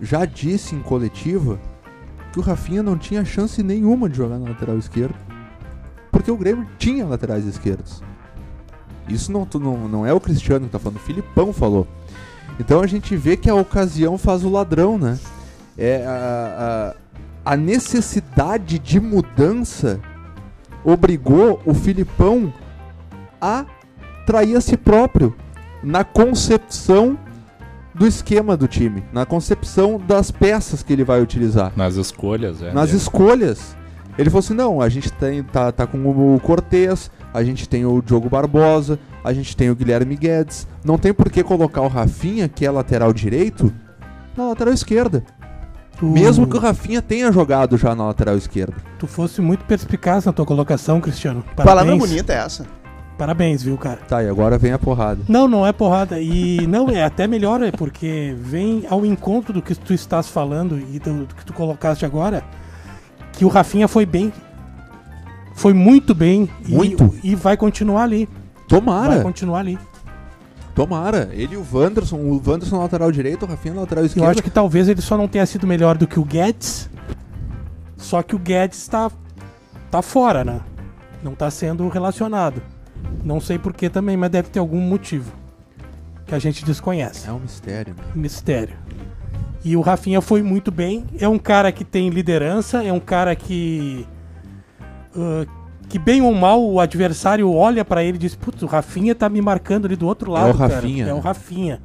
[0.02, 1.60] já disse em coletiva
[2.32, 5.16] que o Rafinha não tinha chance nenhuma de jogar na lateral esquerda.
[6.12, 8.02] Porque o Grêmio tinha laterais esquerdos.
[9.08, 11.88] Isso não, não, não é o Cristiano que tá falando, o Filipão falou.
[12.60, 15.18] Então a gente vê que a ocasião faz o ladrão, né?
[15.78, 16.96] É a, a,
[17.50, 20.00] a necessidade de mudança
[20.84, 22.54] obrigou o Filipão
[23.42, 23.66] a
[24.24, 25.36] trair a si próprio
[25.82, 27.18] na concepção
[27.96, 32.72] do esquema do time, na concepção das peças que ele vai utilizar Nas escolhas, é.
[32.72, 32.98] nas dele.
[33.02, 33.76] escolhas.
[34.16, 37.84] Ele falou assim: não, a gente tem, tá, tá com o Cortez, a gente tem
[37.84, 40.68] o Diogo Barbosa, a gente tem o Guilherme Guedes.
[40.86, 43.74] Não tem por que colocar o Rafinha, que é lateral direito,
[44.38, 45.24] na lateral esquerda.
[46.00, 48.74] Tu, Mesmo que o Rafinha tenha jogado já na lateral esquerda.
[48.98, 51.44] tu fosse muito perspicaz na tua colocação, Cristiano.
[51.56, 52.00] Palavra Parabéns.
[52.10, 52.66] bonita é essa.
[53.18, 53.98] Parabéns, viu, cara?
[54.08, 55.20] Tá, e agora vem a porrada.
[55.28, 56.22] Não, não é porrada.
[56.22, 60.80] E não, é até melhor, é porque vem ao encontro do que tu estás falando
[60.80, 62.42] e do, do que tu colocaste agora,
[63.34, 64.32] que o Rafinha foi bem.
[65.54, 66.50] Foi muito bem.
[66.66, 67.14] e- Muito.
[67.22, 68.26] E, vai continuar ali.
[68.70, 69.78] Vai Tomara, continuar ali.
[70.80, 71.30] Tomara.
[71.34, 74.32] Ele e o Wanderson, o Wanderson na lateral direito, o Rafinha lateral Eu esquerda.
[74.32, 76.90] acho que talvez ele só não tenha sido melhor do que o Guedes.
[77.98, 79.12] Só que o Guedes tá,
[79.92, 80.62] tá fora, né?
[81.22, 82.62] Não tá sendo relacionado.
[83.26, 85.34] Não sei porquê também, mas deve ter algum motivo.
[86.26, 87.28] Que a gente desconhece.
[87.28, 88.04] É um mistério, né?
[88.16, 88.78] mistério.
[89.66, 91.06] E o Rafinha foi muito bem.
[91.20, 94.08] É um cara que tem liderança, é um cara que.
[95.14, 95.46] ah,
[95.90, 99.28] que bem ou mal o adversário olha pra ele e diz: Putz, o Rafinha tá
[99.28, 100.58] me marcando ali do outro lado.
[100.58, 101.20] cara." Rafinha, É o?
[101.20, 101.82] Rafinha.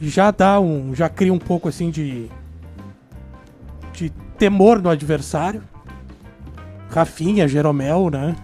[0.00, 0.94] Já dá um.
[0.94, 2.28] Já cria um pouco assim de.
[3.94, 5.62] de temor no adversário.
[6.90, 8.36] Rafinha, Jeromel, né?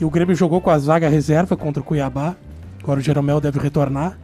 [0.00, 2.34] E o Grêmio jogou com a zaga reserva contra o Cuiabá.
[2.82, 4.18] Agora o Jeromel deve retornar.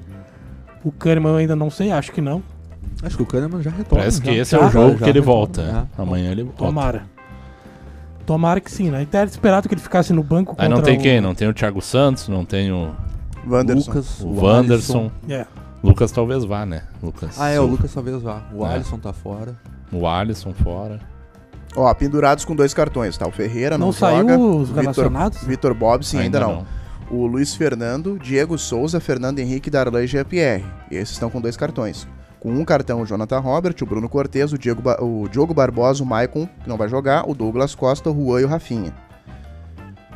[0.82, 2.42] O Kahneman eu ainda não sei, acho que não.
[3.02, 3.98] Acho que o Kahneman já retorna.
[4.04, 4.42] Parece que já.
[4.42, 5.62] esse é o jogo já que ele retorna, volta.
[5.98, 6.02] é.
[6.02, 6.58] Amanhã ele volta.
[6.64, 7.02] Tomara.
[8.30, 9.02] Tomara que sim, né?
[9.02, 11.20] Até era esperado que ele ficasse no banco Aí não tem o- quem?
[11.20, 12.92] Não tem o Thiago Santos, não tem o,
[13.44, 13.90] Wanderson.
[13.90, 15.10] Lucas, o Wanderson.
[15.28, 15.46] É.
[15.82, 16.82] Lucas talvez vá, né?
[17.02, 17.40] Lucas.
[17.40, 18.42] Ah, é, o Lucas talvez vá.
[18.54, 18.74] O É.
[18.74, 19.56] Alisson tá fora.
[19.90, 21.00] O Alisson fora.
[21.74, 23.26] Ó, pendurados com dois cartões, tá?
[23.26, 24.38] O Ferreira não, Não saiu joga.
[24.38, 25.42] os Vitor- relacionados?
[25.42, 26.64] Vitor Bob, sim, ainda, não.
[27.10, 30.64] O Luiz Fernando, Diego Souza, Fernando Henrique, Darlan e Jean-Pierre.
[30.88, 32.06] Esses estão com dois cartões.
[32.40, 36.02] Com um cartão, o Jonathan Robert, o Bruno Cortes, o, Diego Ba- o Diogo Barbosa,
[36.02, 38.94] o Maicon, que não vai jogar, o Douglas Costa, o Juan e o Rafinha.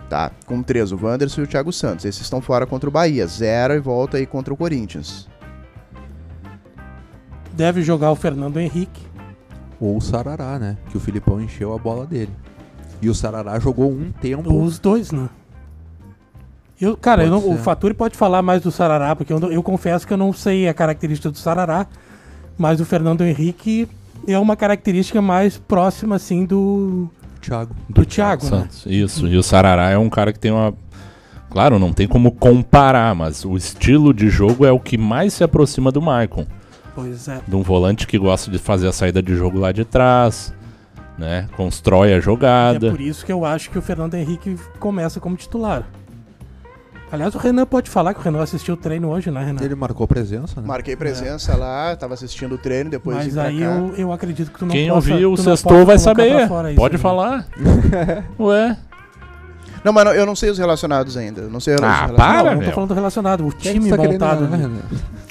[0.09, 2.05] Tá, com três, o Wanderson e o Thiago Santos.
[2.05, 3.27] Esses estão fora contra o Bahia.
[3.27, 5.29] Zero e volta aí contra o Corinthians.
[7.53, 9.03] Deve jogar o Fernando Henrique.
[9.81, 10.77] Ou o Sarará, né?
[10.91, 12.31] Que o Filipão encheu a bola dele.
[13.03, 14.53] E o Sarará jogou um tempo.
[14.63, 15.29] Os dois, né?
[16.81, 17.57] Eu, cara, eu não- o.
[17.57, 20.75] Faturi pode falar mais do Sarará, porque eu, eu confesso que eu não sei a
[20.75, 21.87] característica do Sarará,
[22.59, 23.89] mas o Fernando Henrique
[24.27, 27.09] é uma característica mais próxima, assim, do,
[27.41, 27.75] Thiago.
[27.89, 28.51] do Thiago, né?
[28.51, 28.87] Santos.
[28.87, 29.27] Isso.
[29.29, 30.73] E o Sarará é um cara que tem uma.
[31.51, 35.45] Claro, não tem como comparar, mas o estilo de jogo é o que mais se
[35.45, 36.47] aproxima do Maicon.
[36.95, 37.41] Pois é.
[37.47, 40.53] De um volante que gosta de fazer a saída de jogo lá de trás,
[41.19, 41.49] né?
[41.57, 42.91] Constrói a E é jogada.
[42.91, 45.85] por isso que eu acho que o Fernando Henrique começa como titular.
[47.15, 49.63] Aliás, o Renan pode falar que o Renan assistiu o treino hoje, né, Renan?
[49.63, 50.67] Ele marcou presença, né?
[50.67, 54.67] Marquei presença lá, tava assistindo o treino, depois Mas aí eu, eu acredito que tu
[54.67, 56.43] não Quem possa, ouviu o sextou vai saber.
[56.45, 57.01] isso, Pode né?
[57.01, 57.47] falar.
[58.39, 58.77] Ué.
[59.85, 61.43] Não, mas não- eu não sei os relacionados ainda.
[61.43, 62.17] Não sei os Ah, relacionados.
[62.17, 62.73] para, Não, não tô meu.
[62.75, 64.49] falando do relacionado, o Quem é que time tá montado.
[64.49, 64.57] né?
[64.57, 64.81] Renan?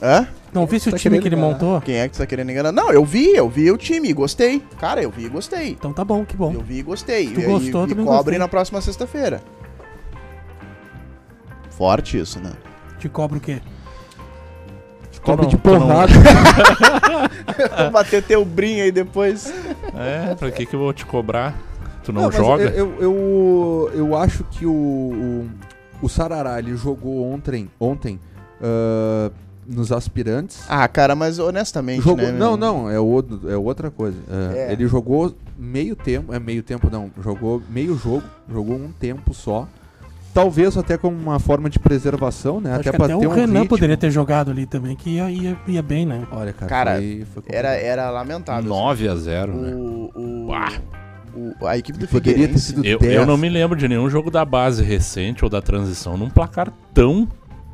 [0.02, 0.28] Hã?
[0.54, 1.52] Não vi se o Tá time que ele enganar.
[1.54, 1.82] montou.
[1.82, 2.72] Quem é que você tá querendo enganar?
[2.72, 4.62] Não, eu vi, eu vi o time, e gostei.
[4.80, 5.72] Cara, eu vi e gostei.
[5.72, 6.54] Então tá bom, que bom.
[6.54, 7.28] Eu vi e gostei.
[7.32, 8.38] Tu e, gostou, e, e cobre gostei.
[8.38, 9.42] na próxima sexta-feira.
[11.84, 12.54] Forte isso, né?
[12.98, 13.62] Te cobra o quê?
[15.22, 16.14] Cobre não- de não- porrada.
[17.78, 19.54] Vou bater teu brinho aí depois.
[19.94, 21.54] É, pra que que eu vou te cobrar?
[22.06, 22.64] Tu não, mas joga?
[22.64, 25.50] Eu, eu, eu, eu acho que o, o,
[26.02, 28.18] o Sarará, ele jogou ontem, ontem
[28.62, 29.30] ah,
[29.68, 30.64] nos aspirantes.
[30.70, 32.32] Ah, cara, mas honestamente, Jogou, né?
[32.32, 34.18] não, não, é, outro, é outra coisa.
[34.30, 34.72] Ah, É.
[34.72, 39.68] Ele jogou meio tempo, é meio tempo não, jogou meio jogo, jogou um tempo só.
[40.34, 42.72] Talvez até como uma forma de preservação, né?
[42.72, 43.70] Acho até pra até ter o um Renan ritmo.
[43.70, 46.26] poderia ter jogado ali também, que ia, ia, ia bem, né?
[46.32, 48.68] Olha, cara, Cara, foi, foi Era, era lamentável.
[48.68, 49.62] 9 a 0 assim.
[49.62, 49.74] né?
[49.76, 50.52] O, o,
[51.62, 53.14] o- a equipe do Poderia ter sido Eu, 10.
[53.14, 56.72] eu não me lembro de nenhum jogo da base recente ou da transição num placar
[56.94, 57.28] tão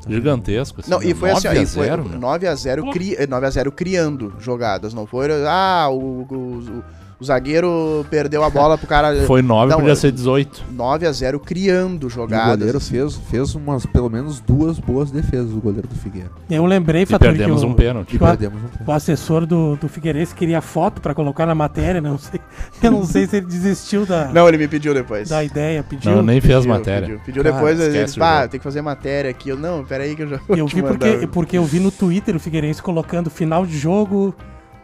[0.08, 0.80] gigantesco.
[0.80, 1.14] Assim, Não, e né?
[1.14, 2.18] foi assim, 9 ó, a e foi 0, meu.
[2.18, 2.90] 9 a 0 Pô.
[2.90, 5.28] cri, 9 a 0 criando jogadas, não foi?
[5.46, 6.84] Ah, o, o, o-
[7.20, 9.14] o zagueiro perdeu a bola pro cara.
[9.26, 10.64] Foi 9, Não, podia eu- ser 18.
[10.70, 12.56] 9 a 0 criando E o jogadas.
[12.58, 16.30] goleiro fez, fez umas, pelo menos duas boas defesas, o goleiro do Figueira.
[16.50, 18.18] Eu lembrei, E Faturi, que perdemos o, um pênalti.
[18.18, 18.90] Perdemos um tempo.
[18.90, 22.40] o assessor do, do Figueirense queria foto pra colocar na matéria, não sei.
[22.82, 25.28] Eu não sei se ele desistiu da, Não, ele me pediu depois.
[25.28, 26.10] da ideia, pediu.
[26.16, 27.00] Não, nem fez Pediu, matéria.
[27.08, 29.50] Pediu, pediu Cara, depois, ele disse, o ah, tem que fazer matéria aqui.
[29.50, 31.90] Eu, não, peraí que eu já vou Eu te vi porque, porque eu vi no
[31.90, 34.34] Twitter o Figueirense colocando final de jogo,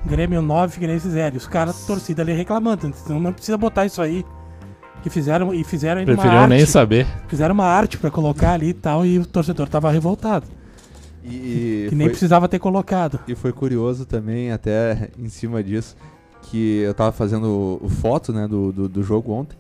[0.07, 1.35] Grêmio 9, Figueirense 0.
[1.35, 2.87] E os caras, torcida ali reclamando.
[2.87, 4.25] Então não precisa botar isso aí.
[5.03, 6.71] Que fizeram, e fizeram ainda uma Preferiam nem arte.
[6.71, 7.07] saber.
[7.29, 10.47] Fizeram uma arte pra colocar ali e tal, e o torcedor tava revoltado.
[11.25, 13.21] E, que nem foi, precisava ter colocado.
[13.27, 15.97] e foi curioso também, até em cima disso,
[16.43, 19.57] que eu tava fazendo foto né, do, do, do jogo ontem.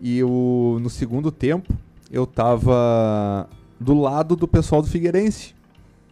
[0.00, 1.72] E o, no segundo tempo,
[2.10, 3.48] eu tava
[3.80, 5.54] do lado do pessoal do Figueirense.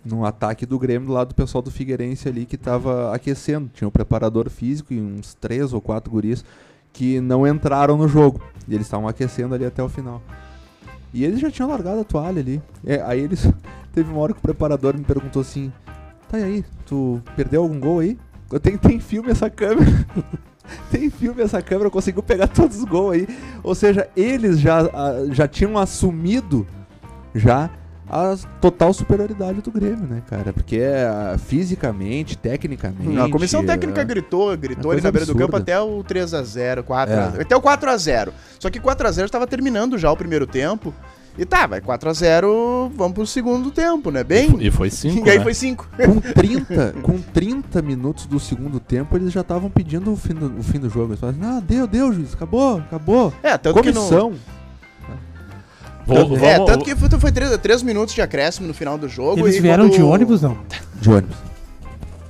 [0.04, 3.70] Num ataque do Grêmio, do lado do pessoal do Figueirense ali que tava aquecendo.
[3.72, 6.44] Tinha um preparador físico e uns três ou quatro guris
[6.92, 8.40] que não entraram no jogo.
[8.68, 10.22] E eles estavam aquecendo ali até o final.
[11.12, 12.60] E eles já tinham largado a toalha ali.
[12.84, 13.48] É, aí eles.
[13.92, 15.72] Teve uma hora que o preparador me perguntou assim:
[16.28, 18.18] Tá aí, tu perdeu algum gol aí?
[18.50, 19.90] Eu tenho, tem filme essa câmera.
[20.90, 23.28] tem filme essa câmera, conseguiu pegar todos os gols aí.
[23.62, 26.66] Ou seja, eles já, ah, já tinham assumido
[27.34, 27.70] já
[28.08, 30.52] a total superioridade do Grêmio, né, cara?
[30.52, 33.18] Porque é fisicamente, tecnicamente.
[33.18, 37.38] A comissão técnica é, gritou, gritou ali na beira do campo até o 3x0, 4x0.
[37.38, 37.42] É.
[37.42, 38.32] Até o 4x0.
[38.58, 40.92] Só que 4x0 estava terminando já o primeiro tempo.
[41.36, 44.22] E tá, vai 4x0, vamos pro segundo tempo, né?
[44.22, 44.56] Bem.
[44.60, 45.42] E foi 5, e aí né?
[45.42, 45.88] foi 5.
[46.04, 50.60] Com 30, com 30 minutos do segundo tempo, eles já estavam pedindo o fim do,
[50.60, 51.10] o fim do jogo.
[51.10, 53.32] Eles falaram, ah, deu, deu, juiz, acabou, acabou.
[53.42, 54.32] É, tanto que não.
[56.06, 59.40] Vou- É, vamos- tanto que foi, foi 3, minutos de acréscimo no final do jogo.
[59.40, 60.58] Eles e vieram quando- de ônibus, não?
[61.00, 61.36] De ônibus.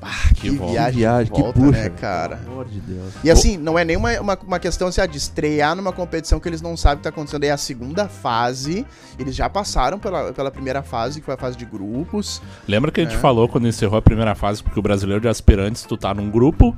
[0.07, 0.73] Ah, que, Que volta.
[0.75, 1.81] viagem, Que viagem, que volta, puxa.
[1.83, 2.37] né, cara?
[2.37, 3.15] Pelo amor de Deus.
[3.25, 6.47] E assim, não é nem uma, uma, uma questão assim, de estrear numa competição que
[6.47, 7.43] eles não sabem o que tá acontecendo.
[7.45, 8.85] É a segunda fase.
[9.19, 12.43] Eles já passaram pela, pela primeira fase, que foi a fase de grupos.
[12.69, 13.19] Lembra que a gente É.
[13.19, 16.77] falou quando encerrou a primeira fase, porque o brasileiro de aspirantes, tu tá num grupo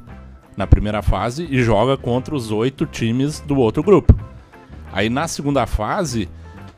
[0.57, 4.15] na primeira fase e joga contra os oito times do outro grupo.
[4.93, 6.29] Aí na segunda fase,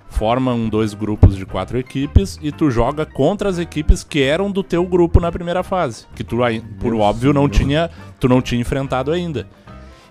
[0.08, 4.62] formam dois grupos de quatro equipes e tu joga contra as equipes que eram do
[4.62, 6.06] teu grupo na primeira fase.
[6.14, 6.38] Que tu,
[6.80, 9.46] por óbvio, não tinha, tu não tinha enfrentado ainda.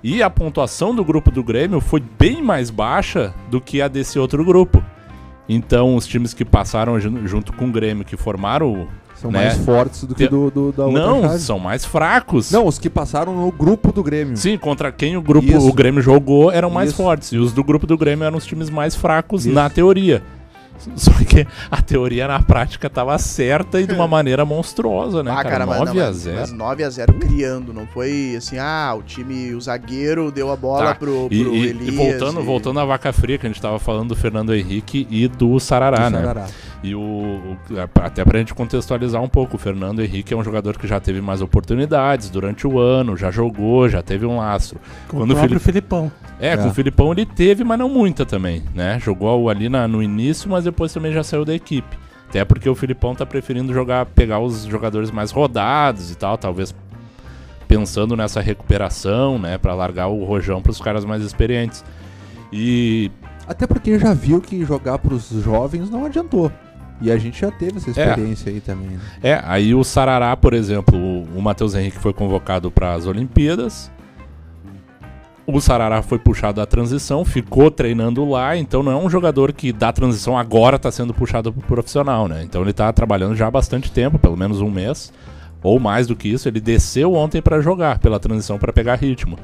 [0.03, 4.17] E a pontuação do grupo do Grêmio foi bem mais baixa do que a desse
[4.19, 4.83] outro grupo.
[5.49, 8.87] Então, os times que passaram jun- junto com o Grêmio, que formaram
[9.21, 9.45] São Né?
[9.45, 11.43] mais fortes do que do, do- da outra não, fase.
[11.43, 12.51] são mais fracos.
[12.51, 14.37] Não, os que passaram no grupo do Grêmio.
[14.37, 15.67] Sim, contra quem o grupo Isso.
[15.67, 16.97] o Grêmio jogou eram mais Isso.
[17.01, 17.31] fortes.
[17.31, 19.55] E os do grupo do Grêmio eram os times mais fracos Isso.
[19.55, 20.21] na teoria.
[20.95, 25.37] Só que a teoria na prática tava certa e de uma maneira monstruosa, né, ah,
[25.37, 25.49] cara?
[25.49, 27.73] cara, mas, 9 não, a mas, 0 mas 9x0 criando.
[27.73, 30.93] Não foi assim, ah, o time, o zagueiro deu a bola Tá.
[30.95, 31.95] pro, pro E, e- e Elias.
[31.95, 35.27] voltando, e- voltando à vaca fria, que a gente tava falando do Fernando Henrique e
[35.27, 36.19] do Sarará, Do né?
[36.21, 36.45] Sarará.
[36.83, 37.57] E o, o-
[38.03, 41.19] até pra gente contextualizar um pouco, o Fernando Henrique é um jogador que já teve
[41.21, 44.79] mais oportunidades durante o ano, já jogou, já teve um lastro.
[45.07, 46.11] Com Quando o o próprio Felipe- Filipão.
[46.39, 46.57] É, É.
[46.57, 48.99] com o Filipão ele teve, mas não muita também, né?
[48.99, 51.97] Jogou ali na- no início, mas depois também já saiu da equipe.
[52.29, 56.75] Até porque o Filipão tá preferindo jogar, pegar os jogadores mais rodados e tal, talvez
[57.67, 61.83] pensando nessa recuperação, né, Pra largar o rojão pros caras mais experientes.
[62.53, 63.11] E
[63.47, 66.51] Até porque já viu que jogar pros jovens não adiantou.
[67.01, 68.89] E a gente já teve essa experiência aí também.
[68.89, 68.99] Né?
[69.21, 73.91] É, aí o Sarará, por exemplo, o, o Matheus Henrique foi convocado para as Olimpíadas.
[75.45, 79.71] O Sarará foi puxado da transição, ficou treinando lá, então não é um jogador que
[79.71, 82.43] da transição agora está sendo puxado pro profissional, né?
[82.43, 85.13] Então ele está trabalhando já há bastante tempo, pelo menos um mês,
[85.63, 86.49] ou mais do que isso.
[86.49, 89.39] Ele desceu ontem para jogar pela transição para pegar ritmo.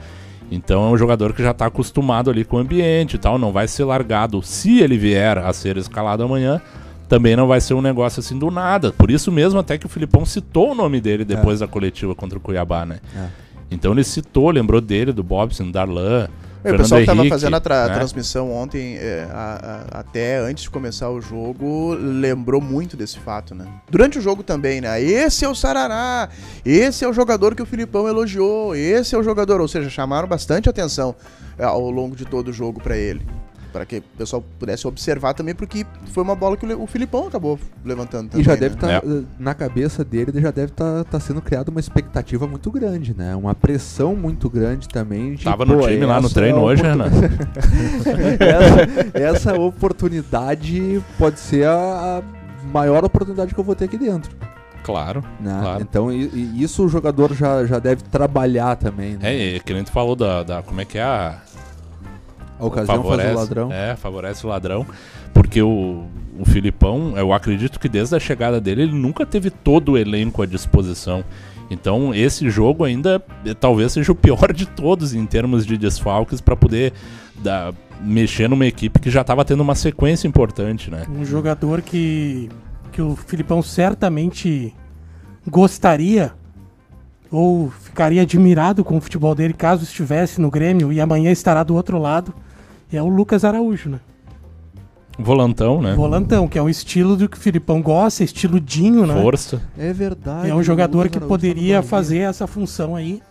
[0.51, 3.53] Então é um jogador que já está acostumado ali com o ambiente e tal, não
[3.53, 4.41] vai ser largado.
[4.41, 6.61] Se ele vier a ser escalado amanhã,
[7.07, 8.91] também não vai ser um negócio assim do nada.
[8.91, 12.37] Por isso mesmo até que o Filipão citou o nome dele depois da coletiva contra
[12.37, 12.99] o Cuiabá, né?
[13.15, 13.27] É.
[13.71, 16.27] Então ele citou, lembrou dele, do Bobson, do Darlan.
[16.65, 17.93] É, o pessoal que tava Henrique, fazendo a, tra- né?
[17.95, 23.53] transmissão ontem, é, a- a- até antes de começar o jogo, lembrou muito desse fato,
[23.53, 23.65] né?
[23.91, 25.01] Durante o jogo também, né?
[25.01, 26.29] Esse é o Sarará,
[26.63, 30.25] esse é o jogador que o Filipão elogiou, esse é o jogador, ou seja, chamaram
[30.25, 31.13] bastante atenção
[31.57, 33.21] é, ao longo de todo o jogo pra ele.
[33.73, 37.59] Pra que o pessoal pudesse observar também, porque foi uma bola que o Filipão acabou
[37.83, 38.41] levantando também.
[38.41, 38.57] E já né?
[38.59, 39.01] deve estar, É.
[39.39, 43.35] na cabeça dele, já deve estar sendo criada uma expectativa muito grande, né?
[43.35, 45.33] Uma pressão muito grande também.
[45.33, 47.09] De, Tava no time lá no treino é hoje, Renan.
[48.39, 54.31] essa, essa oportunidade pode ser a, a maior oportunidade que eu vou ter aqui dentro.
[54.83, 55.23] Claro.
[55.39, 55.57] Né?
[55.61, 55.81] Claro.
[55.81, 59.13] Então isso o jogador já, já deve trabalhar também.
[59.17, 59.33] Né?
[59.33, 61.37] É, e que nem tu falou da, da- Como é que é a.
[62.63, 63.71] A ocasião faz o ladrão.
[63.71, 64.85] É, favorece o ladrão.
[65.33, 66.03] Porque o,
[66.39, 70.41] o Filipão, eu acredito que desde a chegada dele, ele nunca teve todo o elenco
[70.41, 71.23] à disposição.
[71.69, 76.39] Então, esse jogo ainda eh, talvez seja o pior de todos em termos de desfalques
[76.41, 76.93] para poder
[77.41, 81.03] dar- mexer numa equipe que já estava tendo uma sequência importante, né?
[81.09, 82.49] Um jogador que,
[82.91, 84.73] que o Filipão certamente
[85.49, 86.33] gostaria
[87.31, 91.73] ou ficaria admirado com o futebol dele caso estivesse no Grêmio e amanhã estará do
[91.75, 92.33] outro lado,
[92.97, 93.99] é o Lucas Araújo, né?
[95.17, 95.93] Volantão, né?
[95.93, 99.21] Volantão, que é um estilo do que o Filipão gosta, estilo Dinho, né?
[99.21, 99.61] Força.
[99.77, 100.49] É verdade.
[100.49, 103.21] É um jogador que poderia tá no fazer essa função aí.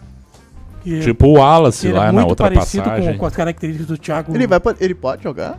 [0.85, 3.13] E Tipo o Wallace ele lá é na outra parecido passagem.
[3.13, 4.35] com, com as características do Thiago.
[4.35, 5.57] Ele, vai, ele pode jogar?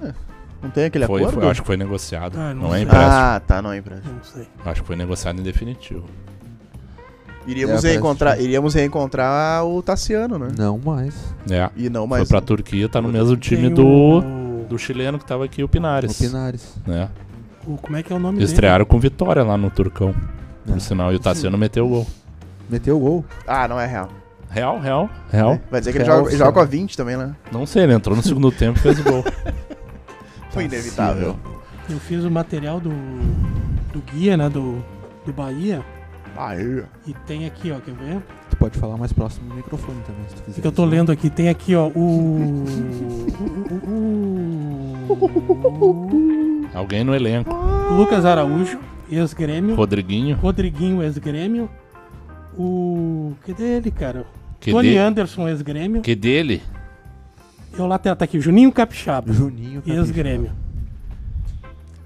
[0.61, 1.41] Não tem aquele Foi, acordo?
[1.41, 2.37] foi- acho que foi negociado.
[2.37, 3.11] Ah, não não é empréstimo.
[3.13, 4.13] Ah, tá, não é empréstimo.
[4.15, 4.47] Não sei.
[4.65, 6.05] Acho que foi negociado em definitivo.
[7.45, 10.47] Iríamos, É, reencontrar, que- iríamos reencontrar o Tassiano, né?
[10.57, 11.13] Não mais.
[11.49, 11.69] É.
[11.75, 12.29] E não Foi mais.
[12.29, 15.69] pra Turquia, tá no mesmo time do, o- do chileno que tava aqui, o O
[15.69, 16.17] Pinares.
[16.17, 16.73] Pinares.
[16.87, 17.09] né?
[17.67, 18.49] o- como é que é o nome dele?
[18.49, 20.13] Estrearam com vitória lá no Turcão.
[20.65, 20.79] Por É.
[20.79, 22.07] sinal, e o Tassiano meteu o gol.
[22.69, 23.25] Meteu o gol.
[23.45, 24.09] Ah, não é real.
[24.49, 25.59] Real, real, real.
[25.69, 26.53] Vai dizer que ele Real, joga, ele joga sim.
[26.53, 27.35] com a 20 também, né?
[27.51, 29.25] Não sei, ele entrou no segundo tempo e fez o gol.
[30.51, 31.35] Foi inevitável.
[31.89, 32.89] Eu fiz o material do,
[33.91, 34.47] do guia, né?
[34.49, 34.83] Do,
[35.25, 35.81] do Bahia.
[36.35, 36.83] Aí.
[37.05, 38.21] E tem aqui, ó, quer ver?
[38.49, 40.59] Tu pode falar mais próximo do microfone também, se tu quiser.
[40.59, 42.63] O que eu tô lendo aqui, tem aqui, ó, o.
[45.09, 47.53] o- Alguém no elenco.
[47.53, 48.79] o Lucas Araújo,
[49.11, 49.75] ex-grêmio.
[49.75, 51.69] Rodriguinho, Rodriguinho, ex-grêmio.
[52.57, 53.33] O.
[53.45, 54.25] Que dele, cara?
[54.59, 56.01] que, Tony de- Anderson, ex-grêmio.
[56.01, 56.61] que dele.
[57.77, 59.81] E o lateral tá aqui, Juninho Capixaba, Juninho.
[59.81, 59.99] Capixaba.
[59.99, 60.51] ex-grêmio.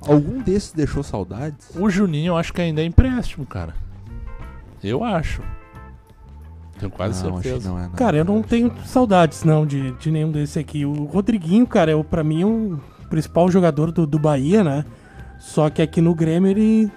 [0.02, 1.70] Algum desses deixou saudades?
[1.76, 3.74] O Juninho eu acho que ainda é empréstimo, cara.
[4.84, 5.42] Eu acho.
[6.80, 7.70] Tenho quase não, acho que certeza.
[7.70, 7.84] não é.
[7.84, 7.92] Não.
[7.92, 10.86] Cara, eu não tenho saudades, não, de, de nenhum desse aqui.
[10.86, 14.86] O Rodriguinho, cara, é o, pra mim, é o principal jogador do, do Bahia, né?
[15.40, 16.92] Só que aqui no Grêmio ele.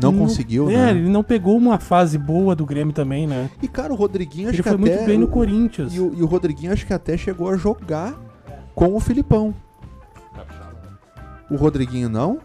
[0.00, 0.90] Não conseguiu, é, né?
[0.90, 3.50] ele não pegou uma fase boa do Grêmio também, né?
[3.62, 4.94] E cara, o Rodriguinho acho Ele que foi até.
[4.94, 5.94] muito bem no Corinthians.
[5.94, 8.14] E o, e o Rodriguinho acho que até chegou a jogar
[8.74, 9.54] com o Filipão.
[11.50, 12.40] O Rodriguinho não?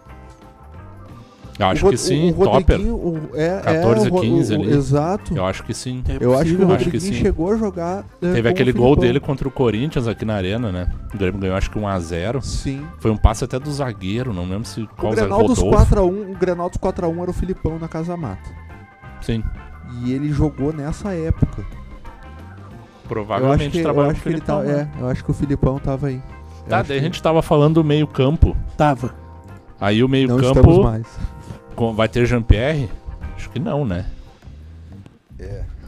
[1.59, 2.77] Eu acho o, que sim, o Topper.
[2.77, 4.73] Rodriguinho, o, é, 14, é, o Ro- 15 o- ali.
[4.73, 5.35] Exato.
[5.37, 6.03] Eu acho que sim.
[6.09, 6.75] É Eu acho que o possível.
[6.75, 7.21] Acho que Rodriguinho sim.
[7.21, 8.05] chegou a jogar.
[8.21, 9.03] é, Teve o aquele gol Filipão.
[9.05, 10.87] dele contra o Corinthians aqui na arena, né?
[11.13, 12.41] O Grêmio ganhou acho que 1x0.
[12.41, 12.83] Sim.
[12.99, 15.29] Foi um passe até do zagueiro, não lembro se O qual zagueiro.
[15.29, 15.95] Grenal dos Rodolfo.
[15.95, 18.49] 4x1, o Grenal dos 4x1 era o Filipão na Casa Mata.
[19.21, 19.43] Sim.
[20.03, 21.61] E ele jogou nessa época.
[21.61, 24.73] eu acho Provavelmente eu trabalhou acho com o que ele tá, Filipão.
[24.79, 24.91] é, né?
[24.99, 26.15] eu acho que o Filipão tava aí.
[26.15, 28.55] Eu Tá, daí a que gente tava falando do meio campo.
[28.77, 29.13] Tava.
[29.79, 30.81] Aí o meio não estamos campo
[31.95, 32.89] vai ter Jean-Pierre?
[33.35, 34.05] Acho que não, né?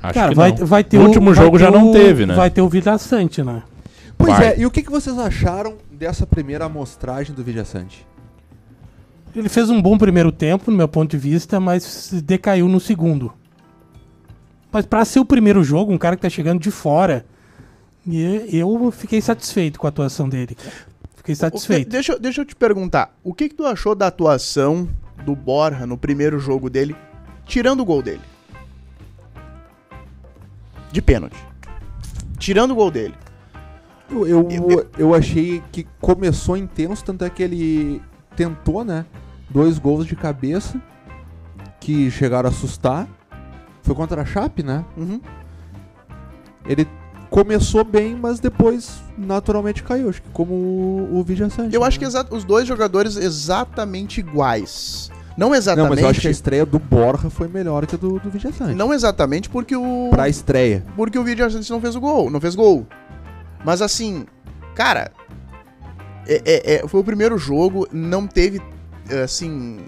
[0.03, 0.65] Acho Cara, que vai, não.
[0.65, 2.35] vai ter No o último vai jogo ter já não o- teve, né?
[2.35, 3.63] Vai ter o Vila Sante, né?
[4.17, 4.47] Pois Vai.
[4.49, 8.05] é, e o que, que vocês acharam dessa primeira amostragem do Vijaçante?
[9.35, 13.33] Ele fez um bom primeiro tempo, no meu ponto de vista, mas decaiu no segundo.
[14.71, 17.25] Mas pra ser o primeiro jogo, um cara que tá chegando de fora,
[18.05, 20.55] e eu fiquei satisfeito com a atuação dele.
[21.15, 21.89] Fiquei que- satisfeito.
[21.89, 24.87] deixa, eu- deixa eu te perguntar, o que, que tu achou da atuação
[25.23, 26.95] do Borja no primeiro jogo dele,
[27.45, 28.21] tirando o gol dele?
[30.91, 31.37] De pênalti.
[32.37, 33.15] Tirando o gol dele.
[34.09, 38.01] Eu, eu, Eu- eu achei que começou intenso, tanto é que ele
[38.35, 39.05] tentou, né?
[39.49, 40.81] dois gols de cabeça
[41.79, 43.07] que chegaram a assustar.
[43.83, 44.83] Foi contra a Chape, né?
[44.97, 45.21] Uhum.
[46.65, 46.87] Ele
[47.35, 50.07] começou bem, mas depois naturalmente caiu.
[50.07, 51.73] Acho que como o, o Vidia Santos.
[51.73, 52.23] Eu acho que né?
[52.31, 55.11] os dois jogadores exatamente iguais.
[55.37, 55.89] Não Não, exatamente.
[55.89, 58.53] mas eu acho que a estreia do Borja foi melhor que a do, do Vidia
[58.53, 58.77] Santos.
[58.77, 60.07] Não exatamente porque o.
[60.11, 60.85] Pra estreia.
[60.95, 62.29] Porque o Vidia Santos não fez o gol.
[62.29, 62.87] Não fez gol.
[63.65, 64.25] Mas assim,
[64.73, 65.11] cara.
[66.25, 68.61] é- é- é, foi o primeiro jogo, não teve,
[69.23, 69.81] assim,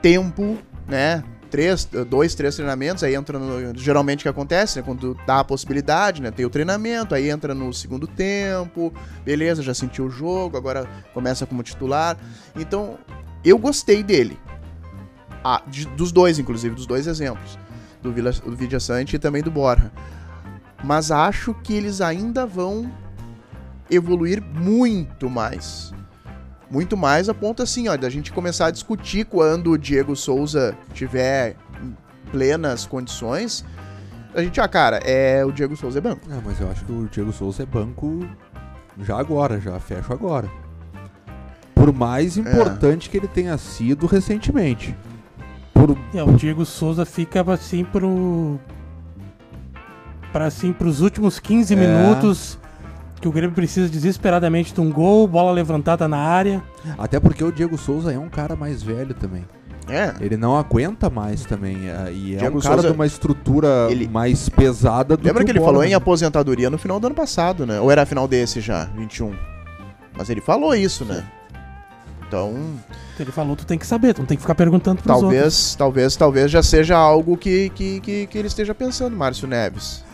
[0.00, 1.24] tempo, né?
[1.50, 4.84] Três, dois, três treinamentos, aí entra no, geralmente o que acontece, né?
[4.84, 6.30] Quando dá a possibilidade, né?
[6.30, 8.92] Tem o treinamento, aí entra no segundo tempo,
[9.24, 12.18] beleza, já sentiu o jogo, agora começa como titular.
[12.54, 12.98] Então,
[13.42, 14.38] eu gostei dele.
[15.42, 17.58] Ah, de- dos dois, inclusive, dos dois exemplos.
[18.02, 19.90] Do, Vila, do Vidia Sante e também do Borja.
[20.84, 22.92] Mas acho que eles ainda vão
[23.90, 25.92] evoluir muito mais.
[26.70, 30.76] Muito mais a ponto assim, ó, da gente começar a discutir quando o Diego Souza
[30.92, 31.96] tiver em
[32.30, 33.64] plenas condições.
[34.34, 36.20] A gente, ah, cara, é o Diego Souza é banco.
[36.30, 38.28] Ah, mas eu acho que o Diego Souza é banco
[39.00, 40.48] já agora, já fecho agora.
[41.74, 44.94] Por mais importante que ele tenha sido recentemente.
[45.72, 48.58] Por, É, o Diego Souza fica assim pro.
[50.32, 51.76] Pra assim, pros últimos 15 É.
[51.76, 52.58] minutos
[53.20, 56.62] que o Grêmio precisa desesperadamente de um gol, bola levantada na área.
[56.96, 59.44] até porque o Diego Souza é um cara mais velho também.
[59.88, 60.14] É.
[60.20, 61.88] Ele não aguenta mais também.
[61.88, 65.42] é, E é Diego um cara Souza, de uma estrutura ele- mais pesada do Lembra
[65.44, 65.90] que o ele falou Borja.
[65.90, 67.80] em aposentadoria no final do ano passado, né?
[67.80, 69.34] Ou era final desse já, 21.
[70.16, 71.24] Mas ele falou isso, né?
[72.26, 72.54] Então,
[73.18, 75.32] Ele falou, tu tem que saber, tu não tem que ficar perguntando pros outros.
[75.32, 80.04] talvez, talvez, talvez já seja algo que, que, que, que ele esteja pensando, Márcio Neves.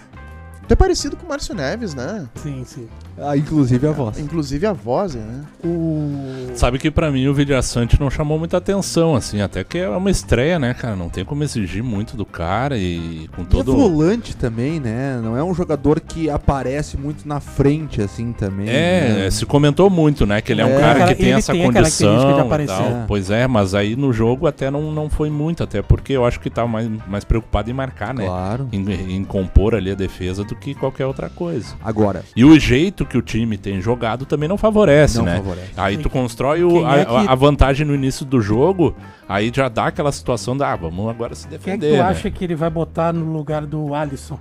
[0.67, 2.27] Tu é parecido com o Márcio Neves, né?
[2.37, 2.89] Sim, sim.
[3.19, 4.19] Ah, inclusive a voz.
[4.19, 5.43] Inclusive a voz, né?
[5.65, 6.49] O...
[6.55, 10.11] Sabe que pra mim o Vidiaçante não chamou muita atenção, assim, até que é uma
[10.11, 10.97] estreia, né, cara?
[10.97, 13.77] Não tem como exigir muito do cara e com E é todo.
[13.77, 15.21] volante também, né?
[15.23, 18.69] Não é um jogador que aparece muito na frente, assim, também.
[18.69, 19.31] É, né?
[19.31, 20.41] se comentou muito, né?
[20.41, 20.81] Que ele é um É.
[20.81, 22.39] cara que tem ele essa tem a característica de condição.
[22.39, 22.77] e aparecer.
[22.77, 22.87] tal.
[22.87, 23.05] É.
[23.07, 26.41] Pois é, mas aí no jogo até não, não foi muito, até porque eu acho
[26.41, 28.25] que tava mais, mais preocupado em marcar, né?
[28.25, 28.69] Claro.
[28.73, 31.75] Em, em compor ali a defesa do que qualquer outra coisa.
[31.83, 35.37] Agora, E o jeito que o time tem jogado também não favorece, não né?
[35.37, 35.73] favorece.
[35.77, 38.95] Aí tu constrói o, a, é que- a vantagem no início do jogo,
[39.29, 41.97] aí já dá aquela situação da, ah, vamos agora se Quem é que defender, tu
[41.97, 42.03] né?
[42.03, 44.39] acha que ele vai botar no lugar do Alisson?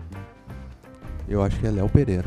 [1.28, 2.26] Eu acho que é Léo Pereira.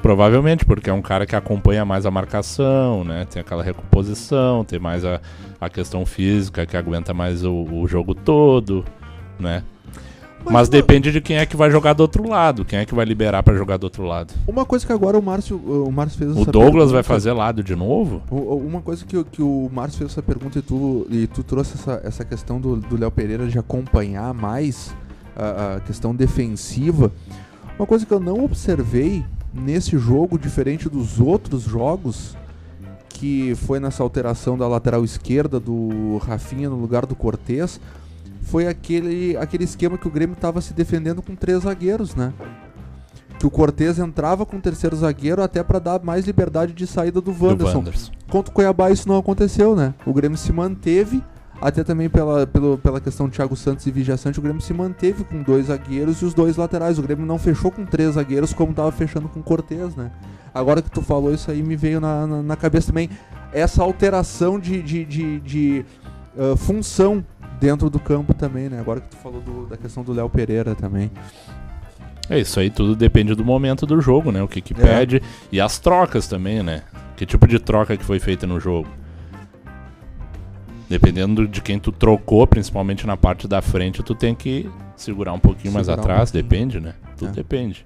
[0.00, 3.24] Provavelmente, porque é um cara que acompanha mais a marcação, né?
[3.24, 5.20] Tem aquela recomposição, tem mais a,
[5.60, 8.84] a questão física, que aguenta mais o, o jogo todo,
[9.38, 9.62] né?
[10.50, 13.04] Mas, depende de quem é que vai jogar do outro lado, quem é que vai
[13.04, 14.32] liberar pra jogar do outro lado.
[14.46, 17.74] Uma coisa que agora o Márcio, o Márcio fez O Douglas vai fazer lado de
[17.76, 18.22] novo?
[18.30, 21.74] Uma coisa que, o- que o Márcio fez essa pergunta e tu, e tu trouxe
[21.74, 24.94] essa, essa questão do do Léo Pereira de acompanhar mais
[25.36, 27.12] a, a questão defensiva.
[27.78, 29.24] Uma coisa que eu não observei
[29.54, 32.36] nesse jogo, diferente dos outros jogos,
[33.08, 37.80] que foi nessa alteração da lateral esquerda do Rafinha no lugar do Cortez,
[38.42, 42.32] foi aquele, aquele esquema que o Grêmio estava se defendendo com três zagueiros, né?
[43.38, 47.20] Que o Cortez entrava com o terceiro zagueiro até para dar mais liberdade de saída
[47.20, 47.78] do Do Wanderson.
[47.78, 48.12] Wanderson.
[48.28, 49.94] Contra o Cuiabá isso não aconteceu, né?
[50.06, 51.22] O Grêmio se manteve,
[51.60, 54.74] até também pela, pelo, pela questão de Thiago Santos e Vigia Sante, o Grêmio se
[54.74, 56.98] manteve com dois zagueiros e os dois laterais.
[56.98, 60.10] O Grêmio não fechou com três zagueiros como tava fechando com o Cortez, né?
[60.54, 63.08] Agora que tu falou isso aí, me veio na, na, na cabeça também
[63.52, 65.84] essa alteração de, de, de, de,
[66.36, 67.24] ah, função
[67.62, 68.80] dentro do campo também, né?
[68.80, 71.10] Agora que tu falou do- da questão do Léo Pereira também.
[72.28, 74.42] É isso aí, tudo depende do momento do jogo, né?
[74.42, 74.76] O que que É.
[74.76, 76.82] pede e as trocas também, né?
[77.16, 78.88] Que tipo de troca que foi feita no jogo?
[80.88, 85.38] Dependendo de quem tu trocou, principalmente na parte da frente, tu tem que segurar um
[85.38, 86.50] pouquinho mais Segurar um atrás, pouquinho.
[86.50, 86.94] depende, né?
[87.16, 87.32] Tudo É.
[87.32, 87.84] depende.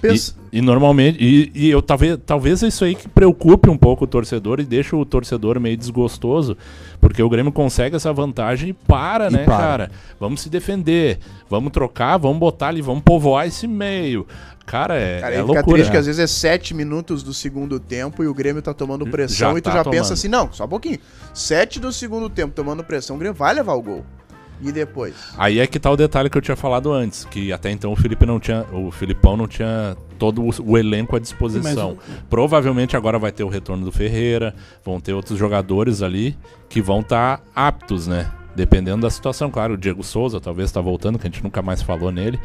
[0.00, 3.76] Pensa- E, e normalmente, e, e eu talvez, talvez é isso aí que preocupe um
[3.76, 6.56] pouco o torcedor e deixa o torcedor meio desgostoso,
[7.00, 9.56] porque o Grêmio consegue essa vantagem e para, E né, para.
[9.56, 9.90] cara?
[10.18, 11.18] Vamos se defender,
[11.48, 14.26] vamos trocar, vamos botar ali, vamos povoar esse meio.
[14.66, 15.76] Cara, é, Cara, é fica loucura.
[15.76, 19.04] triste que às vezes é sete minutos do segundo tempo e o Grêmio tá tomando
[19.06, 19.98] pressão Já e tu tá já tomando.
[19.98, 20.98] pensa assim, não, só um pouquinho.
[21.34, 24.04] Sete do segundo tempo tomando pressão, o Grêmio vai levar o gol.
[24.62, 25.14] E depois?
[25.36, 27.96] Aí é que tá o detalhe que eu tinha falado antes, que até então o
[27.96, 31.96] Felipe não tinha, o Filipão não tinha todo o, o elenco à disposição.
[32.28, 34.54] Provavelmente agora vai ter o retorno do Ferreira,
[34.84, 36.36] vão ter outros jogadores ali
[36.68, 38.30] que vão estar aptos, né?
[38.54, 41.80] Dependendo da situação, claro, o Diego Souza talvez tá voltando, que a gente nunca mais
[41.80, 42.38] falou nele.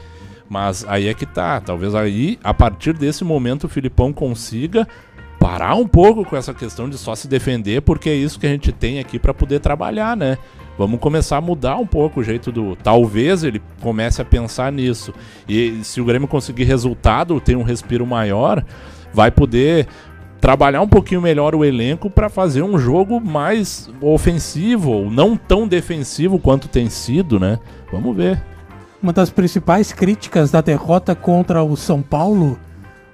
[0.48, 4.88] Mas aí é que tá, talvez aí, a partir desse momento, o Filipão consiga
[5.40, 8.50] parar um pouco com essa questão de só se defender, porque é isso que a
[8.50, 10.38] gente tem aqui para poder trabalhar, né?
[10.78, 12.76] Vamos começar a mudar um pouco o jeito do.
[12.76, 15.14] Talvez ele comece a pensar nisso.
[15.48, 18.64] E se o Grêmio conseguir resultado, ter um respiro maior,
[19.14, 19.88] vai poder
[20.42, 25.68] trabalhar um pouquinho melhor o elenco para fazer um jogo mais ofensivo, ou não tão
[25.68, 27.58] defensivo quanto tem sido, né?
[27.92, 28.44] Vamos ver.
[29.02, 32.60] Uma das principais críticas da derrota contra o São Paulo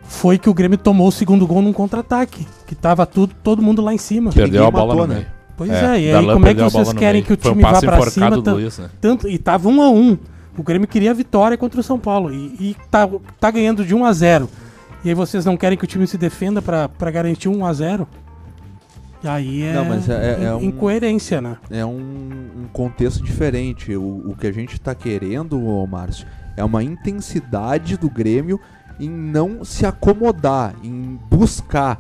[0.02, 3.82] foi que o Grêmio tomou o segundo gol num contra-ataque, que tava tudo, todo mundo
[3.82, 4.32] lá em cima.
[4.32, 5.28] Perdeu a bola matou, no né?
[5.68, 7.80] Pois é, e aí como é que vocês querem que o Foi um time vá
[7.80, 8.30] pra cima?
[8.36, 8.90] Luiz, né?
[9.00, 10.18] tanto, e tava 1 a 1
[10.58, 13.08] O Grêmio queria a vitória contra o São Paulo e, e tá,
[13.40, 14.50] tá ganhando de 1 a 0
[15.06, 17.74] E aí vocês não querem que o time se defenda pra, pra garantir 1 a
[17.74, 18.08] 0
[19.24, 21.58] E aí é, Não, mas é- é in- um- incoerência, né?
[21.70, 23.96] É um, um contexto diferente.
[23.96, 26.26] O, o que a gente tá querendo, ô Márcio,
[26.58, 28.60] é uma intensidade do Grêmio
[29.00, 32.00] em não se acomodar, em buscar.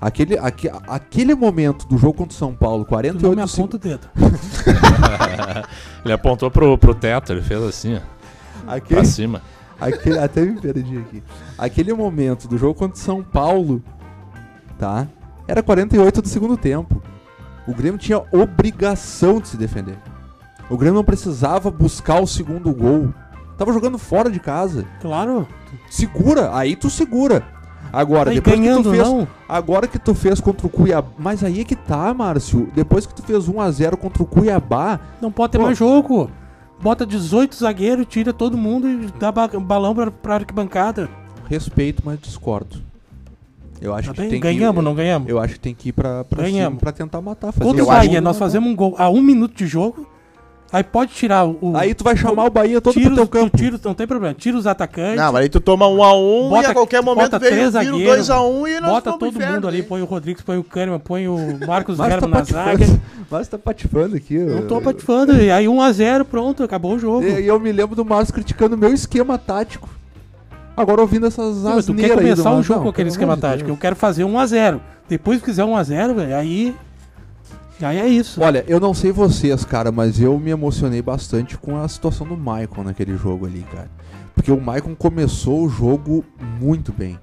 [0.00, 3.76] Aquele, aque- aquele momento do jogo contra o São Paulo, Tu não 48 me aponta
[3.76, 4.08] o dedo.
[6.04, 8.00] Ele apontou pro, pro teto, ele fez assim, ó,
[8.64, 9.42] pra Aquele, cima.
[9.80, 11.22] aquele, até me perdi aqui.
[11.56, 13.82] Aquele momento do jogo contra o São Paulo,
[14.78, 15.06] tá?
[15.46, 17.02] Era 48 do segundo tempo.
[17.66, 19.98] O Grêmio tinha obrigação de se defender.
[20.70, 23.12] O Grêmio não precisava buscar o segundo gol.
[23.56, 24.84] Tava jogando fora de casa.
[25.00, 25.46] Claro.
[25.90, 27.42] Segura, aí tu segura.
[27.92, 29.26] Agora, Aí depois que ganhando, tu fez, não.
[29.48, 32.68] agora que tu fez contra o Cuiabá, mas aí é que tá, Márcio.
[32.74, 35.64] Depois que tu fez 1 a 0 contra o Cuiabá, Não pode ter Pô.
[35.64, 36.30] mais jogo.
[36.80, 41.08] Bota 18 zagueiros, tira todo mundo e dá ba- balão pra, pra arquibancada.
[41.48, 42.76] respeito, mas discordo.
[43.80, 44.30] Eu acho Tá que bem?
[44.30, 45.28] tem Ganhamos, que não ganhamos?
[45.28, 46.78] Eu acho que tem que ir pra, pra cima Ganhamos.
[46.80, 49.54] pra tentar matar, fazer Contra o Bahia, que- nós fazemos um gol a um minuto
[49.56, 50.06] de jogo.
[50.70, 51.56] Aí pode tirar o.
[51.62, 53.50] o- Aí tu vai chamar o Bahia todo tira, pro teu campo.
[53.50, 54.34] tu tira, não tem problema.
[54.34, 55.16] Tira os atacantes.
[55.16, 57.48] Não, mas aí tu toma um a um Bota- e a qualquer momento bota vem
[57.48, 59.84] três vira o zagueiros, 2 a 1 e nós Bota todo inferno, mundo ali, né?
[59.88, 62.86] põe o Rodrigues, põe o Kahneman, põe o Marcos Herman tá na zaga.
[63.30, 64.36] Mas tá patifando aqui.
[64.38, 65.34] Não eu- tô patifando.
[65.40, 67.24] E aí 1x0, pronto, acabou o jogo.
[67.24, 69.88] E e eu me lembro do Márcio criticando o meu esquema tático.
[70.76, 72.62] Agora ouvindo essas mas tu quer asneiras aí do começar um Márcio.
[72.68, 73.66] jogo Não, com aquele esquema tático.
[73.68, 73.76] Deus.
[73.78, 74.80] Eu quero fazer 1x0.
[75.08, 76.76] Depois que fizer 1x0, velho, aí.
[77.80, 78.40] Aí é isso.
[78.40, 82.36] Olha, eu não sei vocês, cara, mas eu me emocionei bastante com a situação do
[82.36, 83.90] Maicon naquele jogo ali, cara.
[84.34, 86.24] Porque o Maicon começou o jogo
[86.60, 87.18] muito bem.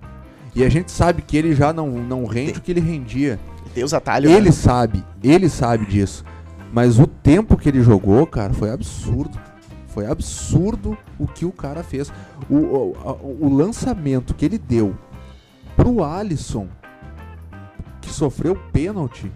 [0.56, 3.38] E a gente sabe que ele já não, não rende o que ele rendia.
[3.74, 4.32] Tem os atalhos.
[4.32, 4.52] Ele né?
[4.52, 6.24] sabe, ele sabe disso.
[6.72, 9.38] Mas o tempo que ele jogou, cara, foi absurdo.
[9.88, 12.12] Foi absurdo o que o cara fez.
[12.50, 14.96] O, o, o lançamento que ele deu
[15.76, 16.68] pro Alisson,
[18.02, 19.32] que sofreu o pênalti,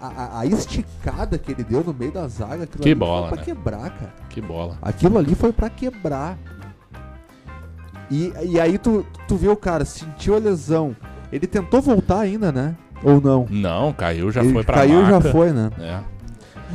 [0.00, 3.28] a, a- a esticada que ele deu no meio da zaga, aquilo Que ali bola,
[3.28, 3.44] foi pra né?
[3.44, 4.12] quebrar, cara.
[4.30, 4.78] Que bola.
[4.82, 6.38] Aquilo ali foi pra quebrar.
[8.10, 10.94] E, e aí tu, tu vê o cara, sentiu a lesão.
[11.32, 12.74] Ele tentou voltar ainda, né?
[13.02, 13.46] Ou não?
[13.50, 15.30] Não, caiu, já ele foi pra caiu, já maca.
[15.32, 15.70] foi, né?
[15.78, 15.98] É.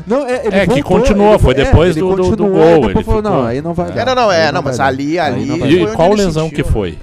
[0.08, 2.30] Não, é, ele É, que voltou, continuou, ele- foi é, depois ele do- do- do
[2.30, 2.52] continuou,
[2.82, 3.94] gol, e ele falou, não, aí não vai É.
[3.94, 4.06] dar.
[4.06, 4.86] Não, não, é, não, vai mas dar.
[4.88, 6.92] ali- ali- não E qual lesão sentiu, que foi?
[6.92, 6.98] né?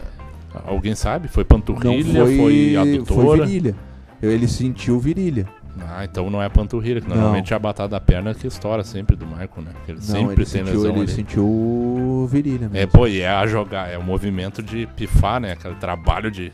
[0.66, 1.28] Alguém sabe?
[1.28, 3.22] Foi Não panturrilha, foi, foi, adutora?
[3.22, 3.74] foi virilha.
[4.20, 5.46] Ele sentiu virilha.
[5.86, 9.14] Ah, então não é panturrilha, que normalmente é a batata da perna que estoura sempre
[9.16, 9.72] do Michael, né?
[9.86, 11.08] Ele Não, sempre ele tem sentiu, lesão ele ali.
[11.12, 12.92] sentiu virilha É, mesmo.
[12.92, 15.52] pô, e é a jogar, é o movimento de pifar, né?
[15.52, 16.52] Aquele trabalho de.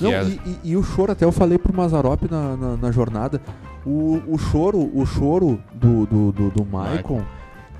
[0.00, 0.24] Não, é...
[0.24, 3.40] e, e- e o choro, até eu falei pro Mazarop na, na, na jornada,
[3.86, 7.22] o, o choro, o choro do, do, do, do Maicon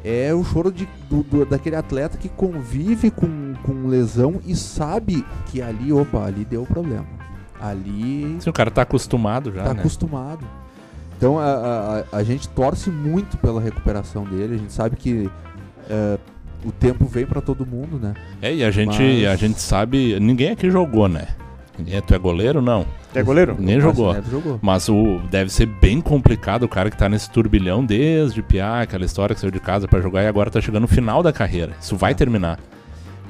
[0.05, 5.25] é o choro de, do, do- daquele atleta que convive com, com lesão e sabe
[5.47, 7.07] que ali, opa, ali deu problema.
[7.61, 9.81] Ali Sim, o cara tá acostumado já, tá né?
[9.81, 10.45] acostumado.
[11.25, 15.31] Então a, a, a- gente torce muito pela recuperação dele, a gente sabe que
[15.89, 16.19] é,
[16.63, 18.13] o tempo vem pra todo mundo, né?
[18.43, 20.21] É, e a gente, Mas- a gente sabe.
[20.21, 21.29] Ninguém aqui jogou, né?
[21.79, 22.61] Ninguém, tu é goleiro?
[22.61, 22.85] Não.
[23.15, 23.57] É goleiro?
[23.59, 24.15] Nem jogou.
[24.31, 24.59] Jogou.
[24.61, 29.07] Mas o, deve ser bem complicado o cara que tá nesse turbilhão desde piá, aquela
[29.07, 31.73] história que saiu de casa pra jogar e agora tá chegando no final da carreira.
[31.81, 32.15] Isso vai É.
[32.15, 32.59] terminar.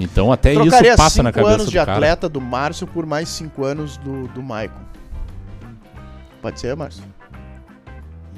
[0.01, 1.93] Então até Trocaria isso passa na cinco cabeça anos do de cara.
[1.93, 4.81] atleta do Márcio por mais cinco anos do, do Maicon.
[6.41, 7.01] Pode ser, Márcio?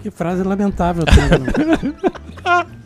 [0.02, 1.04] Que frase lamentável.
[1.06, 2.66] Tá,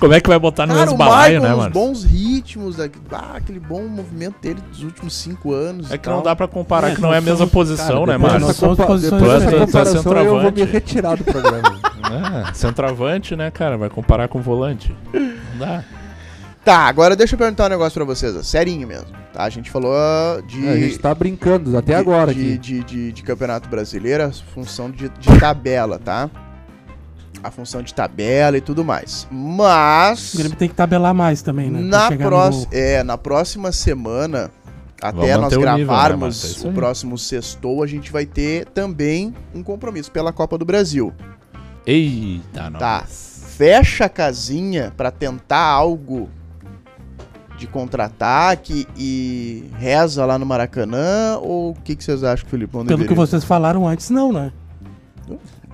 [0.00, 1.70] Como é que vai botar no Cara, mesmo balaio, né, mano?
[1.70, 5.90] bons ritmos, da- ah, aquele bom movimento dele dos últimos cinco anos.
[5.90, 8.14] É e que não dá pra comparar É, que não é a mesma posição, né,
[8.14, 8.40] depois Márcio?
[8.40, 8.54] mano?
[8.54, 10.64] somos compa depois dessa comparação eu vou me Centroavante.
[10.64, 11.78] retirar do programa.
[12.08, 13.76] É, centroavante, né, cara?
[13.76, 14.96] Vai comparar com volante.
[15.12, 15.84] Não dá.
[16.64, 19.08] Tá, agora deixa eu perguntar um negócio pra vocês, ó, serinho mesmo.
[19.32, 20.68] Tá, a gente falou ah, de.
[20.68, 22.58] a gente tá brincando até de- agora de, aqui.
[22.58, 26.30] De, de, de campeonato brasileiro, a função de, de tabela, tá?
[27.42, 29.26] A função de tabela e tudo mais.
[29.30, 30.34] Mas.
[30.34, 31.80] o Grêmio tem que tabelar mais também, né?
[31.80, 34.50] Na, chegar no é, na próxima semana
[35.00, 36.64] até Vamos nós manter o nível, né, gravarmos?
[36.64, 41.14] É o próximo sextou, a gente vai ter também um compromisso pela Copa do Brasil.
[41.86, 42.80] Eita, não.
[42.80, 43.04] Tá.
[43.06, 46.28] Fecha a casinha pra tentar algo
[47.58, 51.36] de contra-ataque e reza lá no Maracanã?
[51.40, 53.26] Ou o que, que vocês acham que o Filipão Pelo que deveria?
[53.26, 54.52] vocês falaram antes, não, né?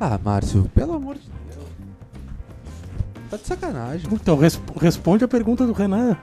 [0.00, 1.20] Ah, Márcio, pelo amor de
[1.54, 1.66] Deus.
[3.30, 4.08] Tá de sacanagem.
[4.12, 6.16] Então res- responde a pergunta do Renan.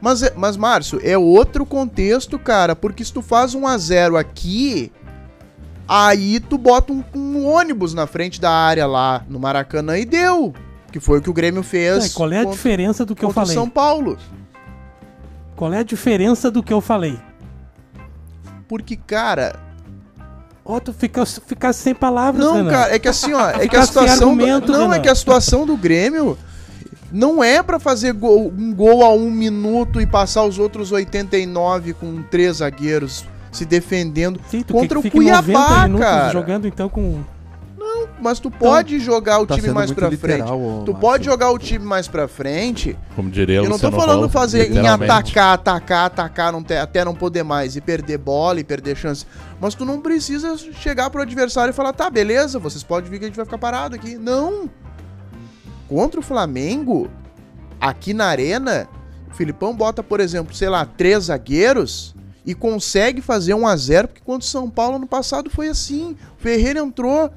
[0.00, 4.16] Mas, é- mas, Márcio, é outro contexto, cara, porque se tu faz 1 a 0
[4.16, 4.92] aqui,
[5.88, 10.54] aí tu bota um, um ônibus na frente da área lá no Maracanã e deu.
[10.94, 13.24] Que foi o que o Grêmio fez É, qual é a contra, diferença do que
[13.24, 13.52] eu o falei?
[13.52, 14.16] São Paulo.
[15.56, 17.18] Qual é a diferença do que eu falei?
[18.68, 19.56] Porque, cara,
[20.64, 22.70] Ó, tu fica, fica sem palavras, Não, Renan.
[22.70, 24.28] cara, é que assim, ó, é que a situação.
[24.30, 25.00] argumento, não, é Renan.
[25.00, 26.38] que a situação do Grêmio
[27.10, 31.92] não é pra fazer gol- um gol a um minuto e passar os outros 89
[31.94, 34.40] com três zagueiros se defendendo.
[34.48, 36.30] Sim, contra o que 90 Cuiabá, cara.
[36.32, 37.24] jogando então com.
[38.20, 40.52] Mas tu pode jogar o Tá time mais pra literal, frente.
[40.52, 40.94] ô, Tu Márcio.
[41.00, 42.96] pode jogar o time mais pra frente.
[43.16, 47.14] Como diria Eu não tô falando fazer em atacar, atacar, atacar não ter- até não
[47.14, 49.26] poder mais e perder bola e perder chance.
[49.60, 53.24] Mas tu não precisa chegar pro adversário e falar, tá, beleza, vocês podem vir que
[53.24, 54.16] a gente vai ficar parado aqui.
[54.16, 54.68] Não!
[55.88, 57.10] Contra o Flamengo,
[57.80, 58.88] aqui na arena,
[59.30, 62.14] o Filipão bota, por exemplo, sei lá, três zagueiros
[62.46, 66.16] e consegue fazer um a 0 porque contra o São Paulo no passado foi assim.
[66.38, 67.30] O Ferreira entrou.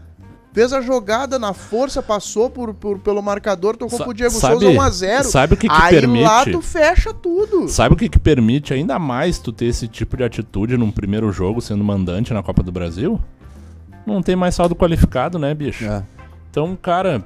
[0.58, 4.54] Fez a jogada na força, passou por, por- pelo marcador, tocou Sa- pro Diego sabe-
[4.60, 5.24] Souza 1x0.
[5.26, 6.24] sabe o que que Aí permite?
[6.24, 7.68] lá tu fecha tudo.
[7.70, 11.32] Sabe o que, que permite ainda mais tu ter esse tipo de atitude num primeiro
[11.32, 13.22] jogo sendo mandante na Copa do Brasil?
[14.04, 15.86] Não tem mais saldo qualificado, né, bicho?
[15.86, 16.02] É.
[16.50, 17.24] Então, cara,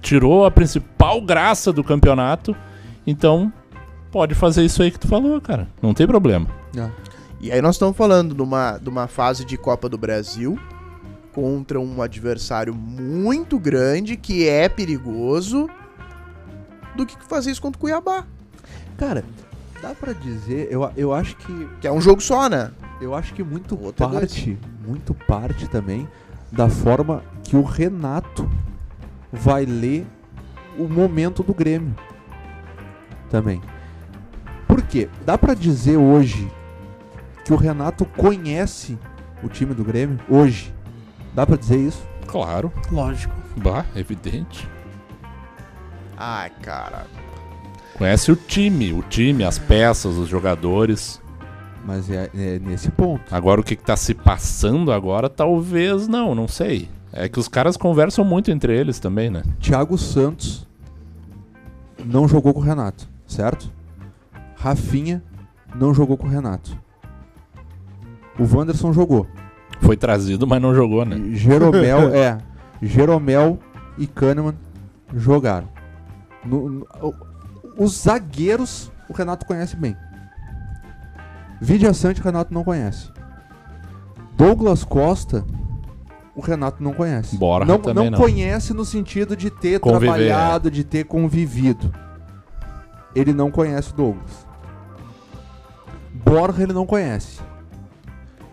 [0.00, 2.56] tirou a principal graça do campeonato,
[3.06, 3.52] então
[4.10, 5.68] pode fazer isso aí que tu falou, cara.
[5.82, 6.46] Não tem problema.
[6.74, 6.88] É.
[7.42, 10.58] E aí nós estamos falando de uma, de uma fase de Copa do Brasil
[11.34, 15.68] contra um adversário muito grande que é perigoso
[16.96, 18.24] do que fazer isso contra o Cuiabá.
[18.96, 19.24] Cara,
[19.82, 22.70] dá pra dizer, eu, eu acho que Que é um jogo só, né?
[23.00, 24.20] eu acho que muito Outro é dois.
[24.20, 26.08] parte, muito parte também
[26.52, 28.48] da forma que o Renato
[29.32, 30.06] vai ler
[30.78, 31.94] o momento do Grêmio.
[33.28, 33.60] Também.
[34.68, 35.08] Por quê?
[35.26, 36.48] Dá pra dizer hoje
[37.44, 38.96] que o Renato conhece
[39.42, 40.72] o time do Grêmio hoje.
[41.34, 42.06] Dá pra dizer isso?
[42.26, 42.72] Claro.
[42.90, 43.34] Lógico.
[43.56, 44.68] Bah, evidente.
[46.16, 47.06] Ai, cara.
[47.96, 51.20] Conhece o time, o time, as peças, os jogadores.
[51.84, 53.34] Mas é, é nesse ponto.
[53.34, 56.88] Agora o que, que tá se passando agora, talvez não, não sei.
[57.12, 59.42] É que os caras conversam muito entre eles também, né?
[59.60, 60.66] Thiago Santos
[62.04, 63.70] não jogou com o Renato, certo?
[64.56, 65.22] Rafinha
[65.74, 66.76] não jogou com o Renato.
[68.38, 69.28] O Wanderson jogou.
[69.84, 71.16] Foi trazido, mas não jogou, né?
[71.34, 72.38] Jeromel, é.
[72.82, 73.58] Jeromel
[73.98, 74.54] e Kahneman
[75.14, 75.68] jogaram.
[76.44, 76.86] No- no-
[77.76, 79.96] os zagueiros o Renato conhece bem.
[81.60, 83.10] Vidia Sante o Renato não conhece.
[84.36, 85.44] Douglas Costa
[86.34, 87.36] o Renato não conhece.
[87.36, 88.18] Borja não, também não não.
[88.18, 91.92] conhece no sentido de ter Conviver, trabalhado, de ter convivido.
[93.14, 94.46] Ele não conhece o Douglas.
[96.12, 97.40] Borja ele não conhece.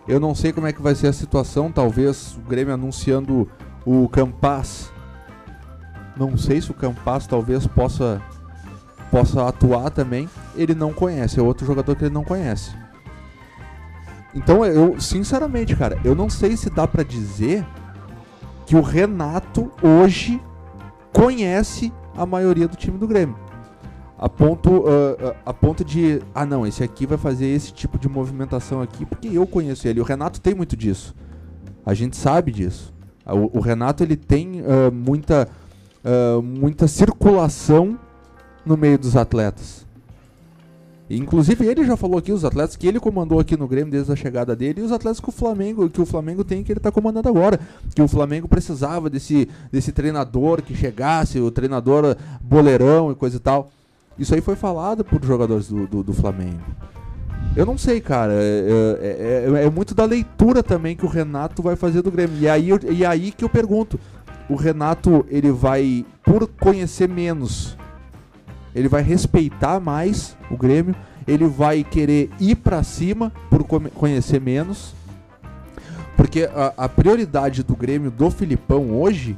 [0.06, 3.48] Eu não sei como é que vai ser a situação, talvez o Grêmio anunciando
[3.84, 4.92] o Campas.
[6.16, 8.20] Não sei se o Campas talvez possa
[9.10, 10.28] possa atuar também.
[10.56, 12.72] Ele não conhece, é outro jogador que ele não conhece.
[14.34, 17.64] Então eu, sinceramente, cara, eu não sei se dá pra dizer
[18.66, 20.40] que o Renato hoje
[21.12, 23.36] conhece a maioria do time do Grêmio.
[24.18, 28.08] A ponto, ah, a ponto de, ah não, esse aqui vai fazer esse tipo de
[28.08, 30.00] movimentação aqui porque eu conheço ele.
[30.00, 31.14] O Renato tem muito disso.
[31.84, 32.92] A gente sabe disso.
[33.26, 35.48] O, o Renato ele tem ah, muita,
[36.04, 37.98] ah, muita circulação
[38.64, 39.86] no meio dos atletas.
[41.10, 44.16] Inclusive ele já falou aqui os atletas que ele comandou aqui no Grêmio desde a
[44.16, 46.90] chegada dele e os atletas que o Flamengo que o Flamengo tem que ele está
[46.90, 47.60] comandando agora,
[47.94, 53.40] que o Flamengo precisava desse desse treinador que chegasse, o treinador boleirão e coisa e
[53.40, 53.70] tal.
[54.18, 56.60] Isso aí foi falado por jogadores do, do, do Flamengo.
[57.56, 58.32] Eu não sei, cara.
[58.34, 62.38] É, é- é- é muito da leitura também que o Renato vai fazer do Grêmio.
[62.38, 63.98] E aí, e aí que eu pergunto:
[64.48, 67.76] o Renato, ele vai, por conhecer menos,
[68.74, 70.94] ele vai respeitar mais o Grêmio,
[71.26, 74.94] ele vai querer ir pra cima por conhecer menos.
[76.16, 79.36] Porque a, a prioridade do Grêmio do Filipão hoje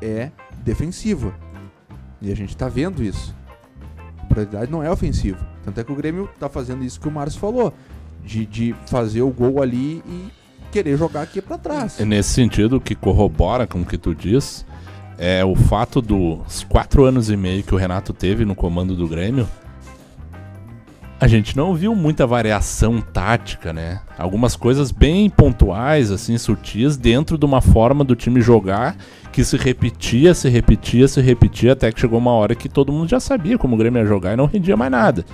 [0.00, 0.30] é
[0.64, 1.32] defensiva.
[2.20, 3.34] E a gente tá vendo isso.
[4.26, 5.38] Prioridade não é ofensiva.
[5.64, 7.72] Tanto é que o Grêmio tá fazendo isso que o Márcio falou.
[8.24, 10.28] De, de fazer o gol ali e
[10.72, 12.00] querer jogar aqui pra trás.
[12.00, 14.66] E nesse sentido, que corrobora com o que tu diz
[15.18, 19.08] é o fato dos quatro anos e meio que o Renato teve no comando do
[19.08, 19.48] Grêmio.
[21.18, 24.02] A gente não viu muita variação tática, né?
[24.18, 28.96] Algumas coisas bem pontuais, assim, sutis, dentro de uma forma do time jogar
[29.36, 33.06] que se repetia, se repetia, se repetia, até que chegou uma hora que todo mundo
[33.10, 35.26] já sabia como o Grêmio ia jogar e não rendia mais nada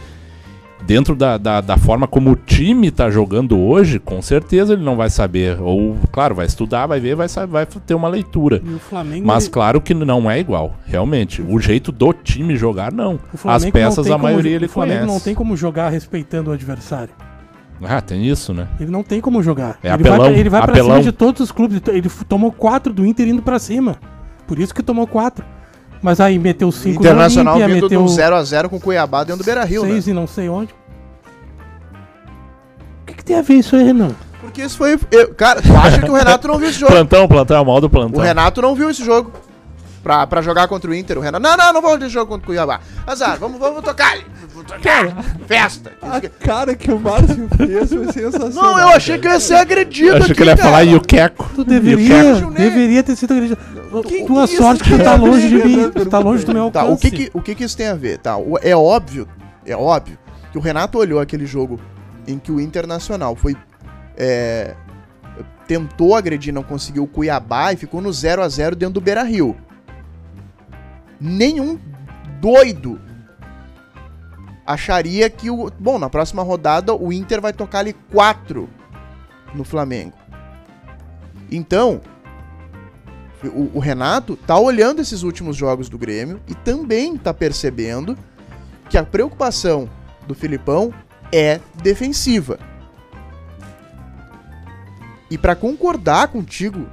[0.84, 4.96] dentro da, da, da, forma como o time tá jogando hoje, com certeza ele não
[4.96, 5.56] vai saber.
[5.60, 8.60] Ou, claro, vai estudar, vai ver, vai, vai ter uma leitura.
[9.22, 11.40] Mas ele- claro que não é igual, realmente.
[11.40, 13.20] O jeito do time jogar, não.
[13.44, 15.12] As não peças, tem a como- maioria ele O Flamengo conhece.
[15.14, 17.14] não tem como jogar respeitando o adversário.
[17.84, 18.68] Ah, tem isso, né?
[18.80, 19.78] Ele não tem como jogar.
[19.82, 20.90] É ele apelão, vai, pra- ele vai pra apelão.
[20.90, 21.80] cima de todos os clubes.
[21.88, 23.96] Ele f- tomou quatro do Inter indo pra cima.
[24.46, 25.44] Por isso que tomou quatro.
[26.02, 29.46] Mas aí meteu cinco Internacional no de meteu um 0x0 com o Cuiabá dentro do
[29.46, 29.90] Beira-Rio, né?
[29.90, 30.72] seis e não sei onde.
[33.02, 34.10] O que, que tem a ver isso aí, Renan?
[34.40, 34.98] Porque isso foi...
[35.10, 36.92] eu- cara, tu acha que o Renato não viu esse jogo?
[36.92, 38.20] Plantão, plantão, é o mal do O plantão.
[38.22, 39.30] Renato não viu esse jogo.
[40.02, 41.16] Pra, pra jogar contra o Inter.
[41.16, 42.80] O Renato, não, não, não vou ver esse jogo contra o Cuiabá.
[43.06, 44.26] Azar, vamos, vamos tocar ali.
[44.52, 45.24] Tocar.
[45.46, 45.92] Festa.
[46.02, 48.72] A cara que o Márcio fez foi sensacional.
[48.72, 50.68] Não, eu achei que eu ia ser agredido Acho aqui, que ele ia cara.
[50.68, 51.50] falar e o Queco.
[51.54, 53.58] Tu deveria, deveria ter sido agredido.
[54.06, 55.16] Que- Tua que sorte que tu tá cara?
[55.16, 55.90] longe de mim.
[55.90, 57.06] Tu tá longe do meu Tá, alcance.
[57.06, 58.18] o que que, o que que isso tem a ver?
[58.18, 59.26] Tá, é óbvio,
[59.66, 60.18] é óbvio
[60.50, 61.80] que o Renato olhou aquele jogo
[62.26, 63.56] em que o Internacional foi
[64.16, 64.74] é,
[65.66, 69.56] tentou agredir, não conseguiu o Cuiabá e ficou no 0 a 0 dentro do Beira-Rio.
[71.20, 71.78] Nenhum
[72.40, 73.00] doido
[74.72, 78.68] acharia que o, bom, na próxima rodada o Inter vai tocar ali 4
[79.54, 80.14] no Flamengo.
[81.50, 82.00] Então,
[83.44, 88.16] o, o Renato tá olhando esses últimos jogos do Grêmio e também tá percebendo
[88.88, 89.88] que a preocupação
[90.26, 90.92] do Filipão
[91.32, 92.58] é defensiva.
[95.30, 96.86] E pra concordar contigo,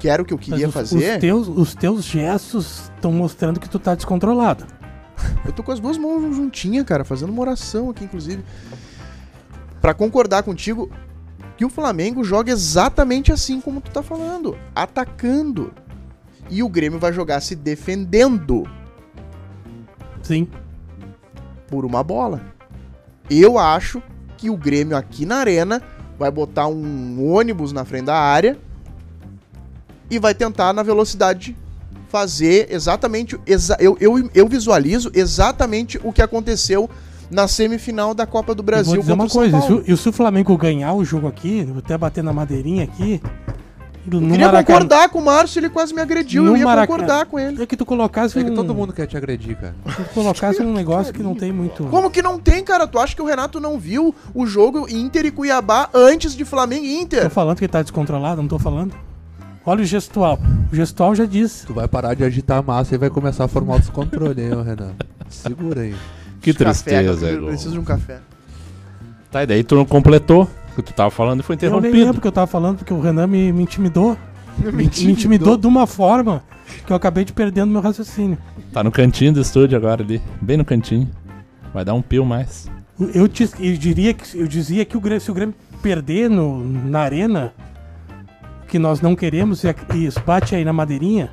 [0.00, 3.60] que era o que eu queria os, fazer, Os teus, os teus gestos estão mostrando
[3.60, 4.66] que tu tá descontrolado.
[5.44, 8.44] Eu tô com as duas mãos juntinhas, cara, fazendo uma oração aqui, inclusive.
[9.80, 10.90] Pra concordar contigo,
[11.56, 15.72] que o Flamengo joga exatamente assim como tu tá falando, atacando.
[16.50, 18.64] E o Grêmio vai jogar se defendendo.
[20.22, 20.48] Sim.
[21.68, 22.40] por uma bola.
[23.28, 24.02] Eu acho
[24.36, 25.82] que o Grêmio aqui na arena
[26.18, 28.58] vai botar um ônibus na frente da área
[30.10, 31.56] e vai tentar na velocidade
[32.18, 36.88] fazer exatamente exa eu, eu, eu visualizo exatamente o que aconteceu
[37.28, 39.96] na semifinal da Copa do Eu Brasil vou dizer uma coisa, e se, o- e
[39.96, 43.20] se o Flamengo ganhar o jogo aqui, vou até bater na madeirinha aqui.
[44.06, 46.98] Eu queria Maracanã- concordar com o Márcio, ele quase me agrediu, No eu ia Maracanã.
[46.98, 47.60] concordar com ele.
[47.60, 49.74] É que tu colocasse É que um, todo mundo quer te agredir, cara.
[49.82, 51.82] tu colocasse um negócio que não tem muito.
[51.86, 52.86] Como que não tem, cara?
[52.86, 56.84] Tu acha que o Renato não viu o jogo Inter e Cuiabá antes de Flamengo
[56.84, 57.30] e Tô Inter?
[57.30, 58.94] falando que ele tá descontrolado, não tô falando.
[59.66, 60.38] Olha o gestual.
[60.72, 61.66] O gestual já disse.
[61.66, 64.50] Tu vai parar de agitar a massa e vai começar a formar o descontrole, hein,
[64.62, 64.92] Renan?
[65.28, 65.94] Segura aí.
[66.40, 67.46] Que Café, tristeza, eu Ego.
[67.46, 68.18] preciso de um café.
[69.30, 71.68] Tá, e daí tu não completou o que tu tava falando e foi Eu nem
[71.68, 71.96] interrompido.
[72.04, 74.16] lembro o que eu tava falando, porque o Renan me, me intimidou.
[74.56, 76.44] Me, me intimidou de uma forma
[76.86, 78.38] que eu acabei de perdendo meu raciocínio.
[78.72, 81.10] Tá no cantinho do estúdio agora ali, bem no cantinho.
[81.72, 82.70] Vai dar um pio mais.
[83.12, 85.52] Eu, te- eu diria que eu dizia que o Grêmio, se o Grêmio
[85.82, 87.52] perder no, na arena,
[88.68, 91.30] que nós não queremos, e, e isso bate aí na madeirinha,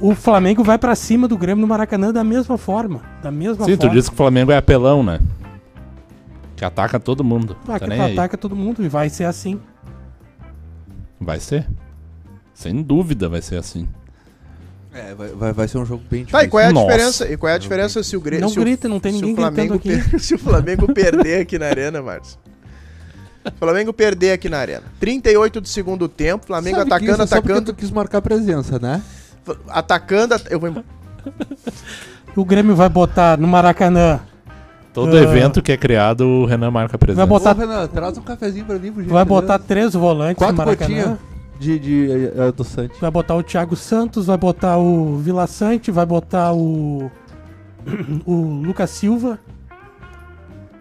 [0.00, 3.00] o Flamengo vai pra cima do Grêmio no Maracanã da mesma forma.
[3.22, 3.94] Da mesma Sim, tu forma.
[3.94, 5.20] disse que o Flamengo é apelão, né?
[6.56, 7.56] Que ataca todo mundo.
[7.64, 8.12] Ah, tá que nem tu aí.
[8.12, 9.60] ataca todo mundo e vai ser assim.
[11.20, 11.68] Vai ser.
[12.54, 13.88] Sem dúvida vai ser assim.
[14.94, 16.38] É, vai, vai, vai ser um jogo bem difícil.
[16.38, 16.86] Tá, e qual é a Nossa.
[16.86, 17.32] diferença?
[17.32, 18.46] E qual é a diferença se o Grêmio.
[18.46, 20.18] Não grita, não tem ninguém Flamengo gritando aqui.
[20.20, 22.38] se o Flamengo perder aqui na arena, Marcos.
[23.44, 24.82] O Flamengo perder aqui na arena.
[25.00, 27.90] 38 do segundo tempo, Flamengo Sabe que atacando, isso é só porque atacando, tu quis
[27.90, 29.02] marcar presença, né?
[29.68, 30.34] atacando.
[30.34, 30.86] at- Eu vou embora.
[32.34, 34.20] O Grêmio vai botar no Maracanã.
[34.94, 35.20] Todo Ah.
[35.20, 37.26] evento que é criado, o Renan marca presença.
[37.26, 40.56] Vai botar- Ô, Renan, traz um cafezinho pra mim, por Vai botar três volantes Quatro
[40.56, 41.18] no Maracanã.
[41.58, 42.94] de, de eh, adoçante.
[43.00, 47.10] Vai botar o Thiago Santos, vai botar o Vila Sante, vai botar o.
[48.24, 48.32] o
[48.64, 49.38] Lucas Silva.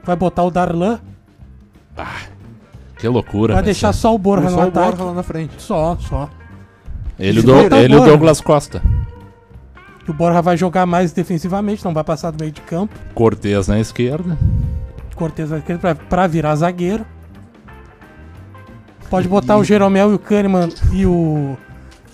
[0.06, 1.00] Vai botar o Darlan.
[3.02, 3.56] Que loucura.
[3.56, 4.88] Vai deixar só o Borja Só no o ataque.
[4.90, 5.54] Borja lá na frente.
[5.58, 6.30] Só, só.
[7.20, 8.06] Ele, o Do- o ele e o.
[8.06, 8.82] Douglas Costa.
[10.08, 12.94] O Borja vai jogar mais defensivamente, não vai passar do meio de campo.
[13.16, 14.38] Cortez na esquerda.
[15.16, 17.06] Cortez vai querer pra, pra virar zagueiro.
[19.10, 21.58] Pode botar o Jeromel e o Kahneman e o.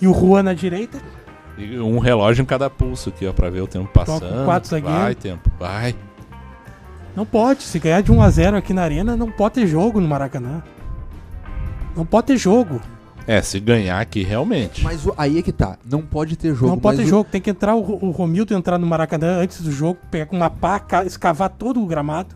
[0.00, 0.98] E o Juan na direita.
[1.56, 4.44] E um relógio em cada pulso aqui, ó, pra ver o tempo passando.
[4.44, 5.02] quatro zagueiros.
[5.02, 5.50] Vai, tempo.
[5.58, 5.94] Vai.
[7.16, 7.62] Não pode.
[7.62, 10.62] Se ganhar de 1x0 aqui na Arena, não pode ter jogo no Maracanã.
[11.98, 12.80] Não pode ter jogo.
[13.26, 14.82] É, se ganhar aqui realmente.
[14.82, 15.76] Mas o- aí é que tá.
[15.90, 16.68] Não pode ter jogo.
[16.70, 17.28] não pode mas ter o- jogo.
[17.30, 20.48] Tem que entrar o, o Romildo entrar no Maracanã antes do jogo, pegar com uma
[20.48, 22.34] pá, ca- escavar todo o gramado.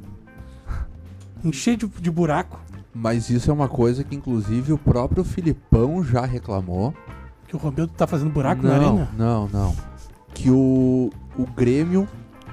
[1.44, 2.60] Encher de, de buraco.
[2.94, 6.92] Mas isso é uma coisa que, inclusive, o próprio Filipão já reclamou.
[7.48, 9.08] Que o Romildo tá fazendo buraco não, na arena.
[9.16, 9.74] Não, não.
[10.34, 12.06] Que o, o Grêmio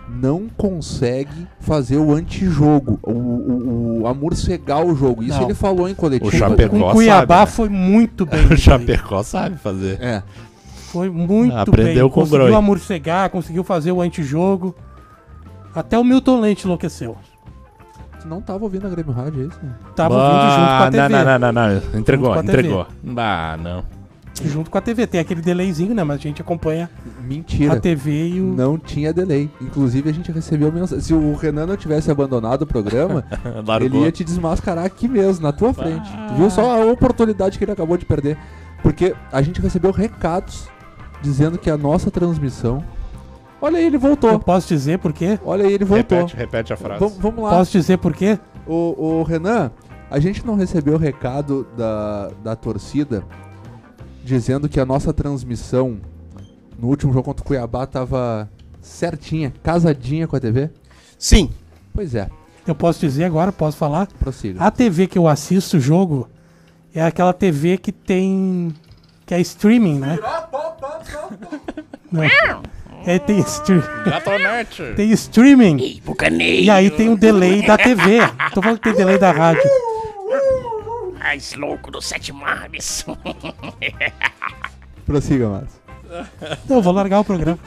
[0.10, 5.24] não consegue fazer o antijogo, o, o, o amorcegar o jogo.
[5.24, 5.46] Isso Não.
[5.46, 6.30] ele falou em coletivo.
[6.30, 7.46] O Chapecó Com o sabe, Cuiabá né?
[7.46, 8.46] foi muito bem.
[8.48, 8.58] O.
[8.58, 10.02] Chapecó sabe fazer.
[10.02, 10.24] É.
[10.92, 12.14] Foi muito Aprendeu bem.
[12.14, 14.76] com o conseguiu amorcegar, conseguiu fazer o antijogo.
[15.76, 17.16] Até o Milton Leite enlouqueceu.
[18.20, 19.60] Tu não tava ouvindo a Grêmio Rádio, é isso?
[19.64, 19.72] né?
[19.96, 21.10] Tava ouvindo junto com a Ah, TV.
[21.10, 22.00] Não, não, não, não, não.
[22.00, 22.88] Entregou, com a entregou.
[23.16, 23.84] Ah, não.
[24.48, 25.06] Junto com a TV.
[25.08, 26.04] Tem aquele delayzinho, né?
[26.04, 26.90] Mas a gente acompanha
[27.24, 27.74] Mentira.
[27.74, 28.46] a TV e o.
[28.54, 29.50] Não tinha delay.
[29.62, 31.04] Inclusive, a gente recebeu mensagem.
[31.04, 33.26] Se o Renan não tivesse abandonado o programa,
[33.82, 36.10] ele ia te desmascarar aqui mesmo, na tua frente.
[36.30, 38.38] Tu viu só a oportunidade que ele acabou de perder?
[38.82, 40.68] Porque a gente recebeu recados
[41.22, 42.84] dizendo que a nossa transmissão.
[43.62, 44.40] Olha aí, ele Eu voltou.
[44.40, 45.38] posso dizer por quê?
[45.44, 46.18] Olha aí, ele voltou.
[46.20, 47.00] Repete, repete a frase.
[47.02, 47.50] Vam- vamos lá.
[47.50, 48.40] Posso dizer por quê?
[48.66, 49.70] O, o Renan,
[50.10, 53.24] a gente não recebeu recado da, da torcida
[54.24, 55.98] dizendo que a nossa transmissão
[56.78, 58.50] no último jogo contra o Cuiabá tava
[58.82, 60.70] certinha, casadinha com a TV?
[61.18, 61.50] Sim.
[61.94, 62.30] Pois é,
[62.68, 64.08] Eu posso dizer agora, posso falar?
[64.20, 64.64] prossiga.
[64.64, 66.30] A TV que eu assisto o jogo
[66.94, 68.74] é aquela TV que tem.
[69.26, 70.18] que é streaming, né?
[72.12, 72.22] Não.
[73.06, 74.94] É, tem, stream, Gatonete.
[74.96, 76.02] tem streaming.
[76.64, 78.20] E aí tem um delay da TV.
[78.54, 79.64] Tô falando que tem delay da rádio.
[81.30, 83.06] Mais louco do Sete Mares.
[85.06, 85.80] Prossiga, Márcio.
[86.68, 87.60] Não, eu vou largar o programa.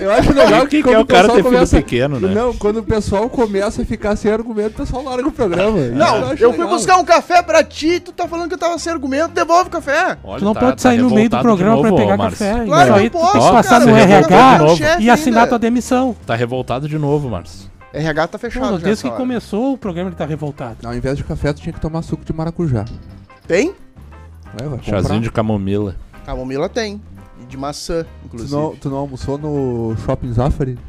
[0.00, 2.34] Eu acho legal que, que quando é o cara pessoal ter filho começa- pequeno, né?
[2.34, 5.78] Não, quando o pessoal começa a ficar sem argumento, o pessoal larga o programa.
[5.78, 8.76] Não, acho eu fui buscar um café pra ti, tu tá falando que eu tava
[8.80, 10.18] sem argumento, devolve o café.
[10.24, 12.16] Olha, Tu não tá- pode tá sair no meio do programa de pra novo, pegar
[12.16, 12.44] Márcio.
[12.44, 12.64] café.
[12.64, 13.62] Claro aí eu tu posso, tem que cara.
[13.62, 14.82] passar no RH novo.
[14.98, 15.48] E assinar ainda.
[15.50, 16.16] tua demissão.
[16.26, 17.70] Tá revoltado de novo, Márcio.
[17.92, 19.16] RH tá fechado Não, já desde que hora.
[19.18, 20.78] começou o programa ele tá revoltado.
[20.86, 22.84] Ao invés de café, tu tinha que tomar suco de maracujá.
[23.46, 23.74] Tem?
[24.82, 25.20] Chazinho comprar.
[25.20, 25.96] de camomila.
[26.24, 27.00] Camomila tem.
[27.40, 28.52] E de maçã, Tu inclusive.
[28.54, 30.78] não, tu não almoçou no Shopping Zafari?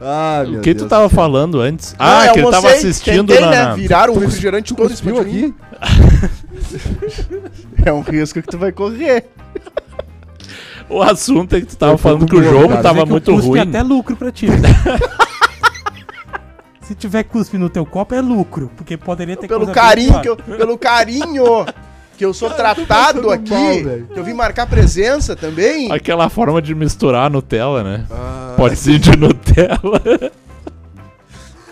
[0.00, 1.94] ah, O que tu tava falando antes?
[1.98, 3.50] Não, Ah, eu que ele tava assistindo tentei, na...
[3.50, 3.74] né?
[3.76, 5.54] Viraram um refrigerante todo aqui?
[7.84, 9.28] É um risco que tu vai correr.
[10.92, 12.82] O assunto é que tu tava Eu falando com que o jogo cara.
[12.82, 13.58] tava muito cuspe ruim.
[13.58, 14.46] é até lucro pra ti.
[16.82, 18.70] Se tiver cuspe no teu copo, é lucro.
[18.76, 21.64] Porque poderia ter Pelo carinho que eu, pelo carinho
[22.18, 25.90] que eu sou tratado passando aqui, que eu vim marcar presença também.
[25.90, 28.04] Aquela forma de misturar a Nutella, né?
[28.10, 30.02] Ah, Pode ser de Nutella.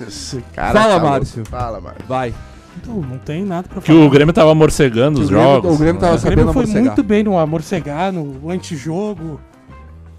[0.08, 1.06] Esse cara Fala, louco.
[1.08, 1.44] Márcio.
[1.44, 2.04] Fala, Márcio.
[2.08, 2.34] Vai.
[2.82, 4.04] Então, não tem nada pra Que falar.
[4.04, 5.74] o Grêmio tava morcegando os O Grêmio- jogos.
[5.74, 6.84] o Grêmio tava O Grêmio sabendo foi morcegar.
[6.84, 9.40] muito bem no amorcegar, no antijogo.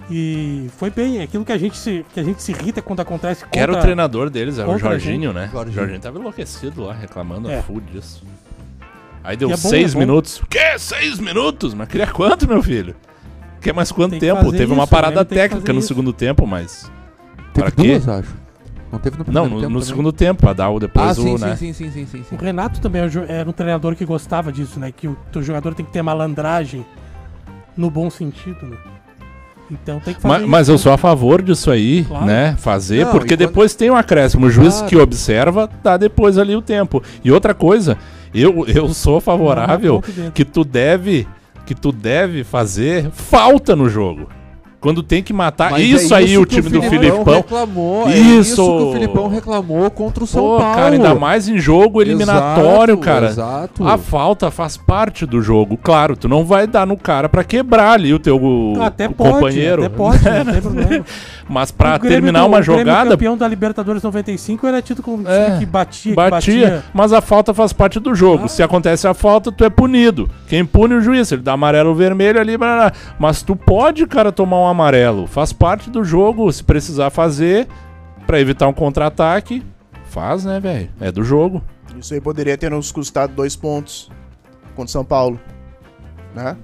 [0.09, 2.99] E foi bem, é aquilo que a gente se, que a gente se irrita quando
[2.99, 5.47] acontece Que era o contra- treinador deles, era o contra Jorginho, né?
[5.47, 5.75] O Jorginho.
[5.75, 7.59] Jorginho tava enlouquecido lá, reclamando É.
[7.59, 8.23] a full disso.
[9.23, 9.99] Aí deu é bom, seis é bom.
[9.99, 10.41] minutos.
[10.41, 10.77] O quê?
[10.77, 11.73] Seis minutos?
[11.73, 12.95] Mas queria quanto, meu filho?
[13.61, 14.51] Quer mais quanto Tem que tempo?
[14.51, 15.23] Teve uma isso, parada né?
[15.23, 15.87] Tem que técnica no isso.
[15.87, 16.91] segundo tempo, mas.
[17.53, 17.91] Teve Pra quê?
[17.99, 18.40] duas, acho.
[18.91, 19.87] Não teve no Não, primeiro no, tempo no também?
[19.87, 21.55] segundo tempo, pra dar o depois Ah, o, sim, né?
[21.55, 22.35] sim, sim, sim, sim, sim.
[22.35, 24.91] O Renato também é era um treinador que gostava disso, né?
[24.91, 26.85] Que o teu jogador tem que ter malandragem
[27.77, 28.75] no bom sentido, né?
[29.71, 30.77] Então tem que fazer Ma- Mas, isso, eu né?
[30.79, 32.25] sou a favor disso aí, Claro.
[32.25, 32.55] né?
[32.57, 34.47] Fazer, Não, porque quando- depois tem um acréscimo.
[34.47, 34.87] O juiz Claro.
[34.89, 37.01] que observa, dá depois ali o tempo.
[37.23, 37.97] E outra coisa,
[38.33, 40.31] eu, eu sou favorável Não, não, não, não.
[40.31, 41.25] que tu deve
[41.65, 44.27] que tu deve fazer falta no jogo.
[44.81, 45.69] Quando tem que matar.
[45.71, 47.33] Mas isso é aí o time do Filipão Filipão.
[47.35, 48.09] reclamou.
[48.09, 48.53] É Isso.
[48.53, 50.75] isso que o Filipão reclamou contra o São Pô, Paulo.
[50.75, 53.27] cara, ainda mais em jogo eliminatório, Exato, cara.
[53.27, 53.87] Exato.
[53.87, 55.77] A falta faz parte do jogo.
[55.77, 58.39] Claro, tu não vai dar no cara pra quebrar ali o teu
[58.81, 59.85] até o pode, companheiro.
[59.85, 61.05] até pode, não tem problema.
[61.47, 65.03] Mas pra O Grêmio terminar do- uma o jogada, campeão da Libertadores 95 era tido
[65.03, 66.83] como time É, que batia, que batia, batia.
[66.91, 68.45] mas a falta faz parte do jogo.
[68.45, 68.47] Ah.
[68.47, 70.27] Se acontece a falta, tu é punido.
[70.51, 72.93] Quem pune o juiz, ele dá amarelo ou vermelho ali, blá, blá.
[73.17, 75.25] mas tu pode, cara, tomar um amarelo.
[75.25, 77.69] Faz parte do jogo, se precisar fazer
[78.27, 79.63] pra evitar um contra-ataque,
[80.03, 80.89] faz, né, velho?
[80.99, 81.63] É do jogo.
[81.97, 84.11] Isso aí poderia ter nos custado dois pontos
[84.75, 85.39] contra o São Paulo.
[86.35, 86.57] Né?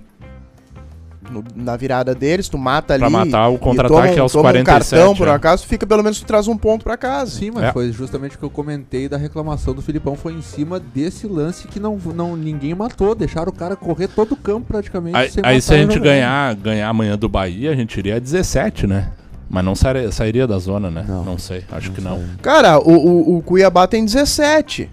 [1.32, 3.02] No- na virada deles, tu mata ali.
[3.02, 5.32] Pra matar o contra-ataque aos toma 47, um cartão, por é.
[5.32, 7.32] acaso, tu fica pelo menos tu traz um ponto pra casa.
[7.32, 7.72] Sim, mas É.
[7.72, 10.16] foi justamente o que eu comentei da reclamação do Filipão.
[10.16, 13.16] Foi em cima desse lance que não, não ninguém matou.
[13.16, 15.16] Deixaram o cara correr todo o campo praticamente.
[15.18, 18.16] Aí, sem aí matar se a gente ganhar, ganhar amanhã do Bahia, a gente iria
[18.16, 19.12] a 17, né?
[19.50, 21.06] Mas não sairia, sairia da zona, né?
[21.08, 21.24] Não.
[21.24, 22.22] Não, sei, acho que não.
[22.42, 24.90] Cara, o, o, o Cuiabá tem 17.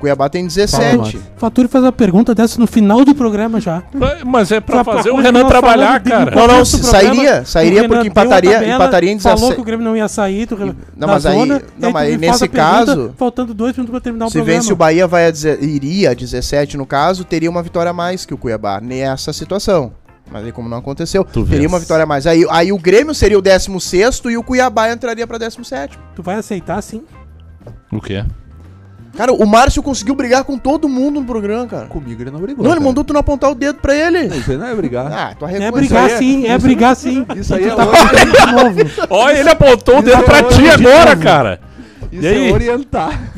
[0.00, 0.96] Cuiabá tem 17.
[0.98, 1.22] Márcio.
[1.36, 3.82] Faturi faz uma pergunta dessa no final do programa já.
[4.24, 6.34] Mas é pra Só fazer o Renan trabalhar, cara.
[6.34, 9.54] Não, não, se do programa, sairia, sairia porque a empataria- tabela, empataria em Falou 17.
[9.56, 10.56] que o Grêmio não ia sair do,
[10.96, 11.62] Não, mas aí- zona.
[11.78, 14.28] não, mas aí me faz nesse a pergunta caso- Faltando dois minutos pra terminar o
[14.28, 14.60] Se programa.
[14.60, 18.24] vence o Bahia, vai a iria a 17 no caso, teria uma vitória a mais
[18.26, 19.92] que o Cuiabá nessa situação.
[20.30, 21.72] Mas aí como não aconteceu, Tu teria vês.
[21.72, 22.26] uma vitória a mais.
[22.26, 25.96] Aí, aí o Grêmio seria o 16 e o Cuiabá entraria pra 17.
[26.16, 27.02] Tu vai aceitar sim.
[27.92, 28.24] O quê?
[29.16, 31.86] Cara, o Márcio conseguiu brigar com todo mundo no programa, cara.
[31.86, 32.62] Comigo ele não brigou.
[32.62, 32.88] Não, ele cara.
[32.88, 34.26] mandou tu não apontar o dedo pra ele.
[34.36, 35.10] Isso aí não é brigar.
[35.12, 36.18] Ah, tu É arregou brigar isso aí.
[36.18, 37.26] sim, é brigar sim.
[37.34, 38.78] Isso aí é, Tá novo.
[39.08, 41.60] Olha, ele apontou o dedo pra ti agora, cara.
[42.12, 42.48] isso E aí?
[42.50, 43.32] é orientar.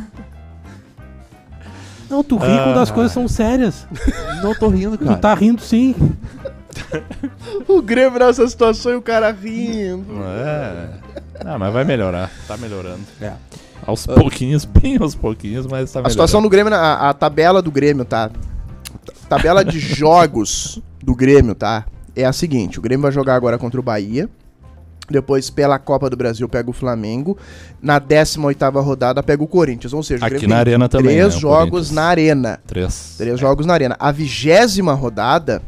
[2.11, 3.87] Não, tu ri quando as coisas são sérias.
[4.43, 5.16] Não tô rindo, Tu cara.
[5.18, 5.95] tá rindo sim.
[7.68, 10.07] O Grêmio nessa situação e o cara rindo.
[10.24, 10.89] É.
[11.45, 12.31] Ah, mas vai melhorar.
[12.47, 13.01] Tá melhorando.
[13.20, 13.33] É.
[13.87, 17.70] Aos pouquinhos, bem aos pouquinhos, mas tá A situação do Grêmio, a, a tabela do
[17.70, 18.31] Grêmio, tá?
[19.29, 21.87] Tabela de jogos do Grêmio, tá?
[22.14, 24.29] É a seguinte: o Grêmio vai jogar agora contra o Bahia.
[25.11, 27.39] Depois, pela Copa do Brasil, pega o Flamengo.
[27.81, 29.95] Na 18 rodada, pega o Corinthians.
[29.95, 32.61] Ou seja, o Aqui na Arena também, Três né, jogos na Arena.
[32.66, 33.14] Três.
[33.16, 33.97] Três jogos na Arena.
[33.99, 35.62] A vigésima rodada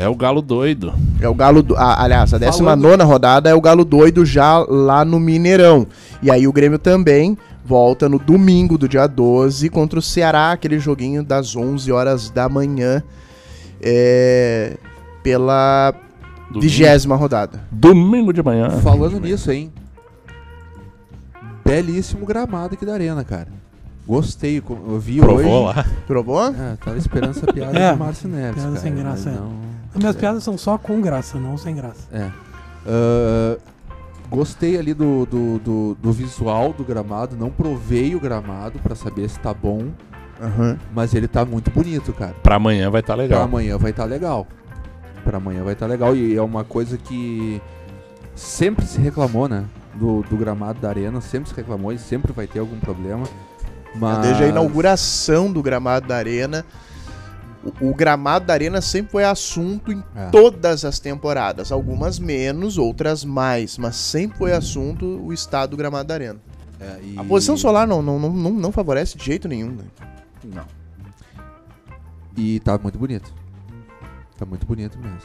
[0.00, 0.92] É o galo doido.
[1.20, 1.62] é o Galo.
[1.62, 5.86] do- a- aliás, a 19 Falando- rodada é o Galo doido já lá no Mineirão.
[6.22, 10.78] E aí o Grêmio também volta no domingo do dia 12 contra o Ceará, aquele
[10.78, 13.02] joguinho das 11 horas da manhã.
[13.82, 14.76] É,
[15.22, 15.94] pela
[16.58, 17.60] vigésima rodada.
[17.70, 18.70] Domingo de manhã.
[18.82, 19.70] Falando nisso, hein?
[21.64, 23.48] Belíssimo gramado aqui da arena, cara.
[24.06, 24.58] Gostei.
[24.68, 25.76] Eu vi Provou hoje.
[25.76, 25.86] lá.
[26.06, 26.46] Provou?
[26.48, 28.54] É, tava esperando essa piada É, do Márcio Neves.
[28.56, 29.32] piada cara, sem graça, é.
[29.34, 32.06] não- As minhas piadas são só com graça, não sem graça.
[32.12, 32.30] É.
[32.86, 33.58] Ah,
[34.30, 37.36] gostei ali do, do, do, do visual do gramado.
[37.36, 39.88] Não provei o gramado pra saber se tá bom.
[40.40, 40.78] Aham.
[40.94, 42.34] Mas ele tá muito bonito, cara.
[42.42, 43.42] Pra amanhã vai estar Pra legal.
[43.42, 44.46] amanhã vai estar legal.
[45.24, 46.16] Pra amanhã vai estar legal.
[46.16, 47.60] E é uma coisa que
[48.34, 49.64] sempre se reclamou, né?
[49.94, 51.20] Do, do gramado da arena.
[51.20, 53.24] Sempre se reclamou e sempre vai ter algum problema.
[53.96, 54.18] Mas...
[54.20, 56.64] Desde a inauguração do gramado da Arena.
[57.62, 60.30] O, o gramado da Arena sempre foi assunto em É.
[60.30, 61.70] todas as temporadas.
[61.70, 63.76] Algumas menos, outras mais.
[63.76, 66.38] Mas sempre foi assunto o estado do gramado da Arena.
[66.80, 69.72] É, e- A posição solar não, não, não, não, não favorece de jeito nenhum.
[69.72, 69.84] né?
[70.42, 70.64] Não.
[72.36, 73.32] E tá muito bonito.
[74.38, 75.18] Tá muito bonito mesmo.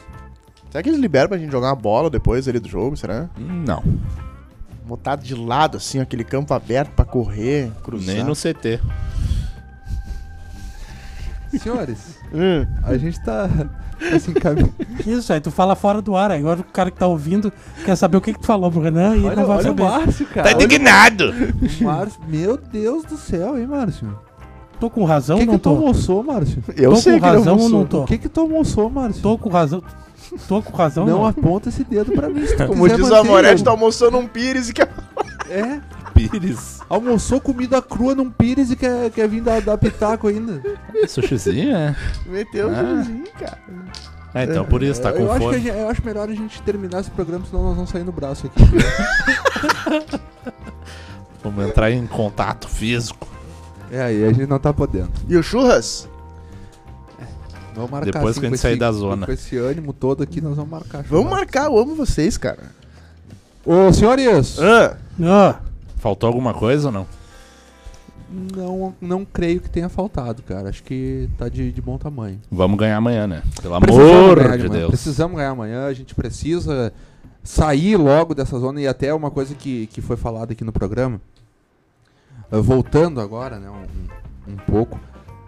[0.70, 2.96] Será que eles liberam pra gente jogar uma bola depois ali do jogo?
[2.96, 3.30] Será?
[3.38, 3.82] Não.
[4.84, 8.14] Botado de lado, assim, aquele campo aberto pra correr, cruzar.
[8.14, 8.78] Nem no CT.
[11.58, 12.66] Senhores, Hum.
[12.82, 13.48] a gente tá
[14.14, 14.72] assim, caminho.
[15.06, 16.30] Isso aí, tu fala fora do ar.
[16.30, 17.52] Agora o cara que tá ouvindo
[17.84, 19.72] quer saber o que, que tu falou pro Renan e ele Olha, não vai olha
[19.72, 19.82] o saber.
[19.82, 20.42] Márcio, cara.
[20.48, 21.34] Tá indignado.
[21.80, 22.20] o Márcio.
[22.28, 24.18] Meu Deus do céu, hein, Márcio?
[24.78, 25.76] Tô com razão O ou que, não que tu tô?
[25.76, 26.62] almoçou, Márcio?
[26.76, 28.02] Eu Tô sei com que razão ou não tô?
[28.02, 29.22] O que que tu almoçou, Márcio?
[29.22, 29.82] Tô com razão.
[30.48, 31.26] Tô com razão Não não?
[31.26, 32.44] aponta esse dedo pra mim.
[32.46, 34.90] se tu Como diz o Amorete, o- tá almoçando um pires e quer...
[35.48, 35.78] É,
[36.16, 36.80] Pires.
[36.88, 40.62] almoçou comida crua num pires e quer, quer vir dar, dar pitaco ainda.
[41.08, 41.96] Sushizinho, é.
[42.26, 42.82] Meteu o Ah.
[42.82, 43.58] joelhinho, cara.
[44.34, 45.60] É, então por isso, tá eu, com acho que a fome.
[45.62, 48.46] gente- eu acho melhor a gente terminar esse programa, senão nós vamos sair no braço
[48.46, 48.62] aqui.
[51.42, 53.26] Vamos entrar em contato físico.
[53.90, 55.12] é, aí a gente não tá podendo.
[55.28, 56.08] E o churras?
[57.74, 59.26] Vamos marcar Depois assim, que a gente com sair esse- da zona.
[59.26, 61.02] Com esse ânimo todo aqui, nós vamos marcar.
[61.04, 62.74] Vamos marcar, eu amo vocês, cara.
[63.64, 64.58] Ô, senhores!
[64.58, 65.56] Ah, Ah,
[66.06, 67.06] Faltou alguma coisa ou não?
[68.30, 70.68] Não, não creio que tenha faltado, cara.
[70.68, 72.40] Acho que tá de, de bom tamanho.
[72.48, 73.42] Vamos ganhar amanhã, né?
[73.60, 74.68] Pelo Precisamos amor de amanhã.
[74.68, 74.88] Deus.
[74.88, 75.86] Precisamos ganhar amanhã.
[75.86, 76.92] A gente precisa
[77.42, 78.80] sair logo dessa zona.
[78.80, 81.20] E até uma coisa que, que foi falada aqui no programa.
[82.52, 85.00] Uh, voltando agora, né, um, um pouco.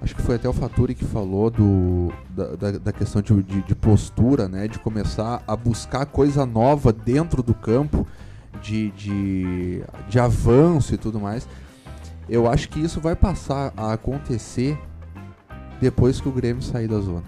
[0.02, 3.62] Acho que foi até o Faturi que falou do, da, da, da questão de, de,
[3.62, 4.66] de postura, né?
[4.66, 8.04] De começar a buscar coisa nova dentro do campo,
[8.58, 11.48] de, de, de avanço e tudo mais.
[12.28, 14.78] Eu acho que isso vai passar a acontecer
[15.80, 17.24] depois que o Grêmio sair da zona.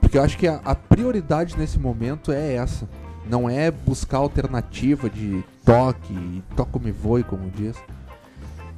[0.00, 2.88] Porque eu acho que a, a prioridade nesse momento é essa.
[3.28, 7.76] Não é buscar alternativa de toque, toco me voe, como diz.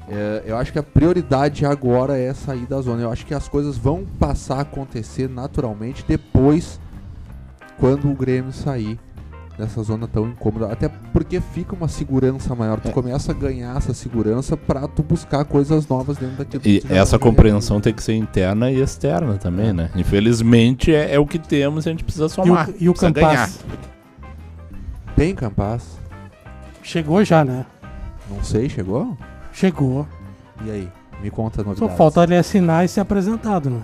[0.09, 3.03] É, eu acho que a prioridade agora é sair da zona.
[3.03, 6.81] Eu acho que as coisas vão passar a acontecer naturalmente depois,
[7.79, 8.99] quando o Grêmio sair
[9.61, 10.67] dessa zona tão incômoda.
[10.73, 12.81] Até porque fica uma segurança maior.
[12.81, 12.93] Tu É.
[12.93, 16.89] começa a ganhar essa segurança pra tu buscar coisas novas dentro daquilo E que tu
[16.89, 19.91] já essa não compreensão tem que ser interna e externa também, né?
[19.95, 22.69] Infelizmente é, é o que temos e a gente precisa E o, somar.
[22.81, 23.61] e o precisa Campas
[25.17, 25.99] Tem Campas?
[26.83, 27.67] chegou já, né?
[28.31, 29.17] Não sei, chegou?
[29.53, 30.07] Chegou.
[30.65, 30.89] E aí?
[31.23, 31.97] Me conta Só novidades.
[31.99, 33.83] falta ele assinar e ser apresentado, né?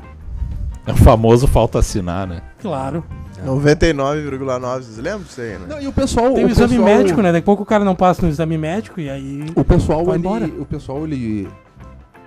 [0.87, 2.41] É o famoso falta assinar, né?
[2.63, 3.05] Claro.
[3.45, 5.67] 99,9, vocês lembram disso aí, né?
[5.69, 6.33] Não, e o pessoal...
[6.35, 7.33] Tem o, o exame pessoal- médico, né?
[7.33, 9.45] Daqui a pouco o cara não passa no exame médico e aí.
[9.55, 10.47] O pessoal, Vai ele, embora.
[10.47, 11.49] o pessoal, ele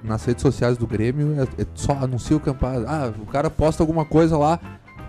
[0.03, 2.83] nas redes sociais do Grêmio é, é só anuncia o Campaz.
[2.87, 4.59] Ah, o cara posta alguma coisa lá,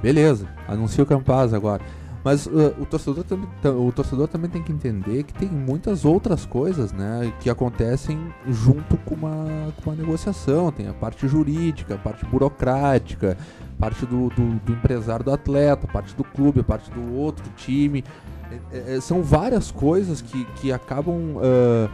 [0.03, 1.83] beleza, anuncia o Campaz agora.
[2.23, 6.05] Mas uh, o, torcedor também, ta- o torcedor também tem que entender que tem muitas
[6.05, 10.71] outras coisas, né, que acontecem junto com uma, com uma negociação.
[10.71, 13.39] Tem a parte jurídica, a parte burocrática,
[13.81, 18.05] parte do, do, do empresário do atleta, parte do clube, a parte do outro time.
[18.70, 21.89] É, é, são várias coisas que, que acabam ah,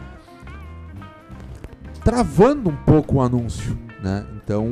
[2.03, 4.25] travando um pouco o anúncio, né?
[4.35, 4.65] Então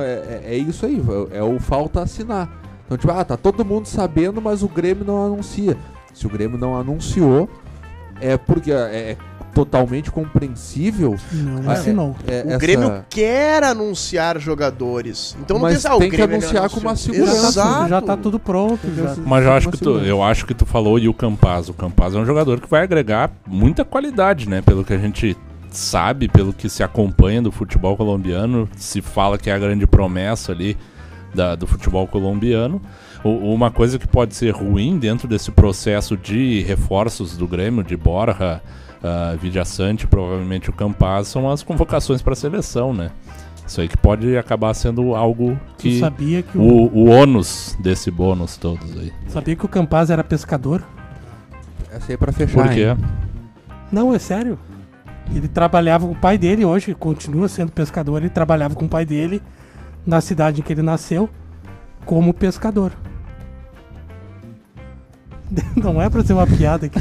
[0.00, 1.02] é, é- é isso aí,
[1.32, 2.48] é, é o falta assinar.
[2.84, 5.76] Então, tipo, ah, tá todo mundo sabendo, mas o Grêmio não anuncia.
[6.12, 7.48] Se o Grêmio não anunciou,
[8.20, 9.16] é porque é, é
[9.64, 11.16] totalmente compreensível.
[11.32, 12.16] Não assinou.
[12.26, 15.36] é- O essa- Grêmio quer anunciar jogadores.
[15.40, 17.40] Então não Mas diz, ah, o tem que anunciar com uma segurança.
[17.62, 17.88] tá, Exato.
[17.88, 18.80] já tá tudo pronto.
[18.96, 19.14] Já.
[19.24, 21.68] Mas eu acho que tu, eu acho que tu falou e o Campaz.
[21.68, 24.62] O Campaz é um jogador que vai agregar muita qualidade, né?
[24.62, 25.36] Pelo que a gente
[25.70, 30.52] sabe, pelo que se acompanha do futebol colombiano, se fala que é a grande promessa
[30.52, 30.76] ali
[31.34, 32.80] da- do futebol colombiano.
[33.22, 37.96] O- uma coisa que pode ser ruim dentro desse processo de reforços do Grêmio, de
[37.96, 38.60] Borja,
[39.02, 43.10] uh, Vidia Sante, provavelmente o Campaz, são as convocações para a seleção, né?
[43.66, 46.00] Isso aí que pode acabar sendo algo Tu que.
[46.00, 49.12] sabia que o, O, o ônus desse bônus todos aí.
[49.28, 50.82] sabia que o Campaz era pescador?
[51.92, 52.64] Essa aí é pra fechar.
[52.64, 52.84] Por quê?
[52.86, 52.96] hein?
[53.92, 54.58] Não, é sério.
[55.32, 58.16] Ele trabalhava com o pai dele, hoje continua sendo pescador.
[58.18, 59.40] Ele trabalhava com o pai dele
[60.04, 61.30] na cidade em que ele nasceu
[62.04, 62.90] como pescador.
[65.76, 66.98] Não é pra ser uma piada aqui.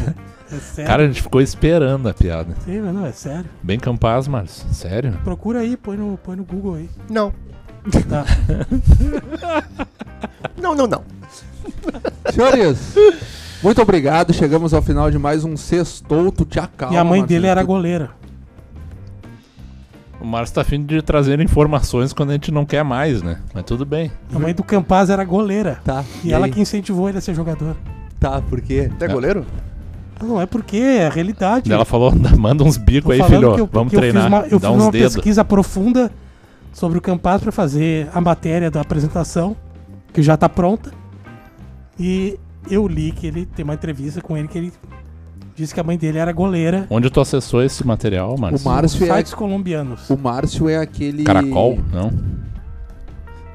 [0.51, 0.89] É sério.
[0.89, 2.55] Cara, a gente ficou esperando a piada.
[2.65, 3.45] Sim, mas não, é sério.
[3.61, 4.67] Bem Campaz, Márcio.
[4.73, 5.13] Sério?
[5.23, 6.89] Procura aí, põe no, põe no Google aí.
[7.09, 7.33] Não.
[8.09, 8.25] Tá.
[10.61, 11.01] Não, não, não.
[12.31, 12.93] Senhores,
[13.63, 14.33] muito obrigado.
[14.33, 16.31] Chegamos ao final de mais um Sextou.
[16.31, 16.93] Te acalma.
[16.93, 18.11] e a mãe dele era goleira.
[20.19, 23.39] O Márcio tá afim de trazer informações quando a gente não quer mais, né?
[23.53, 24.11] Mas tudo bem.
[24.35, 25.79] A mãe do Campaz era goleira.
[25.85, 26.03] Tá.
[26.23, 26.51] E ela aí?
[26.51, 27.77] que incentivou ele a ser jogador.
[28.19, 28.91] Tá, por quê?
[28.99, 29.45] Tu é goleiro?
[30.21, 31.71] Não é porque é a realidade.
[31.71, 33.53] Ela falou, manda uns bicos aí, filho.
[33.55, 34.23] que eu- Vamos que eu treinar.
[34.23, 35.13] Fiz uma, eu Dá fiz uns uma dedos.
[35.15, 36.11] pesquisa profunda
[36.73, 39.55] sobre o Campaz para fazer a matéria da apresentação,
[40.13, 40.91] que já tá pronta.
[41.99, 42.37] E
[42.69, 44.73] eu li que ele tem uma entrevista com ele que ele
[45.55, 48.65] disse que a mãe dele era goleira Onde tu acessou esse material, Márcio?
[48.65, 50.09] O Márcio é, sites colombianos.
[50.09, 51.23] o Márcio é aquele.
[51.23, 51.79] Caracol?
[51.91, 52.11] Não?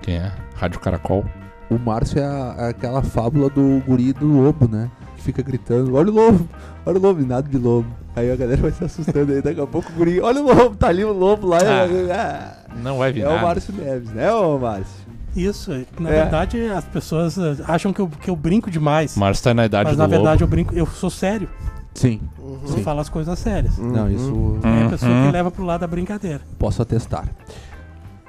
[0.02, 0.32] Quem é?
[0.56, 1.24] Rádio Caracol?
[1.70, 4.90] O Márcio é, a- é aquela fábula do guri do lobo, né?
[5.24, 6.48] Fica gritando: Olha o lobo,
[6.84, 7.86] olha o lobo, e nada de lobo.
[8.14, 9.40] Aí a galera vai se assustando aí.
[9.42, 11.58] Daqui a pouco o guri: Olha o lobo, tá ali o lobo lá.
[11.58, 13.42] Ah, Ah, Não vai vir é o nada.
[13.42, 15.04] Márcio Neves, né, ô Márcio?
[15.34, 16.12] Isso, na É.
[16.22, 19.16] verdade as pessoas eh, acham que eu, que eu brinco demais.
[19.16, 20.14] Márcio tá na idade Mas do na lobo.
[20.16, 21.48] verdade eu brinco, eu sou sério.
[21.94, 22.20] Sim.
[22.38, 23.78] Eu falo as coisas sérias.
[23.78, 25.26] Não, isso É a pessoa Uhum.
[25.26, 26.40] que leva pro lado da brincadeira.
[26.58, 27.24] posso atestar.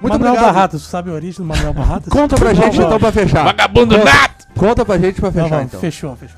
[0.02, 0.72] Muito Manuel obrigado.
[0.72, 2.10] Tu sabe a origem do Manuel Barradas?
[2.10, 2.86] Conta pra Não, gente não.
[2.88, 3.44] então pra fechar.
[3.44, 4.46] Vagabundo Conta- nato!
[4.56, 5.80] Conta pra gente pra Não, fechar não, então.
[5.80, 6.38] Fechou, fechou.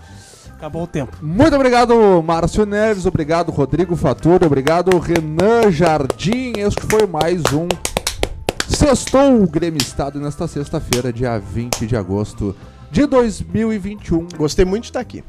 [0.58, 1.16] Acabou o tempo.
[1.22, 1.94] Muito obrigado,
[2.24, 3.06] Márcio Neves.
[3.06, 4.44] Obrigado, Rodrigo Faturo.
[4.48, 6.54] Obrigado, Renan Jardim.
[6.58, 7.68] Este foi mais um
[8.68, 12.56] Sextou o Grêmio Estado nesta sexta-feira, dia 20 de agosto
[12.92, 14.30] de 2021.
[14.36, 15.24] Gostei muito de estar aqui.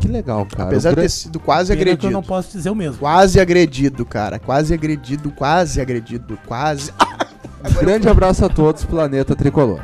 [0.00, 0.70] Que legal, cara.
[0.70, 2.12] Apesar de ter sido quase Pena que eu agredido.
[2.12, 2.98] não posso dizer o mesmo.
[2.98, 4.40] Quase agredido, cara.
[4.40, 6.92] Quase agredido, quase agredido, quase.
[7.78, 9.80] grande abraço a todos, Planeta Tricolor.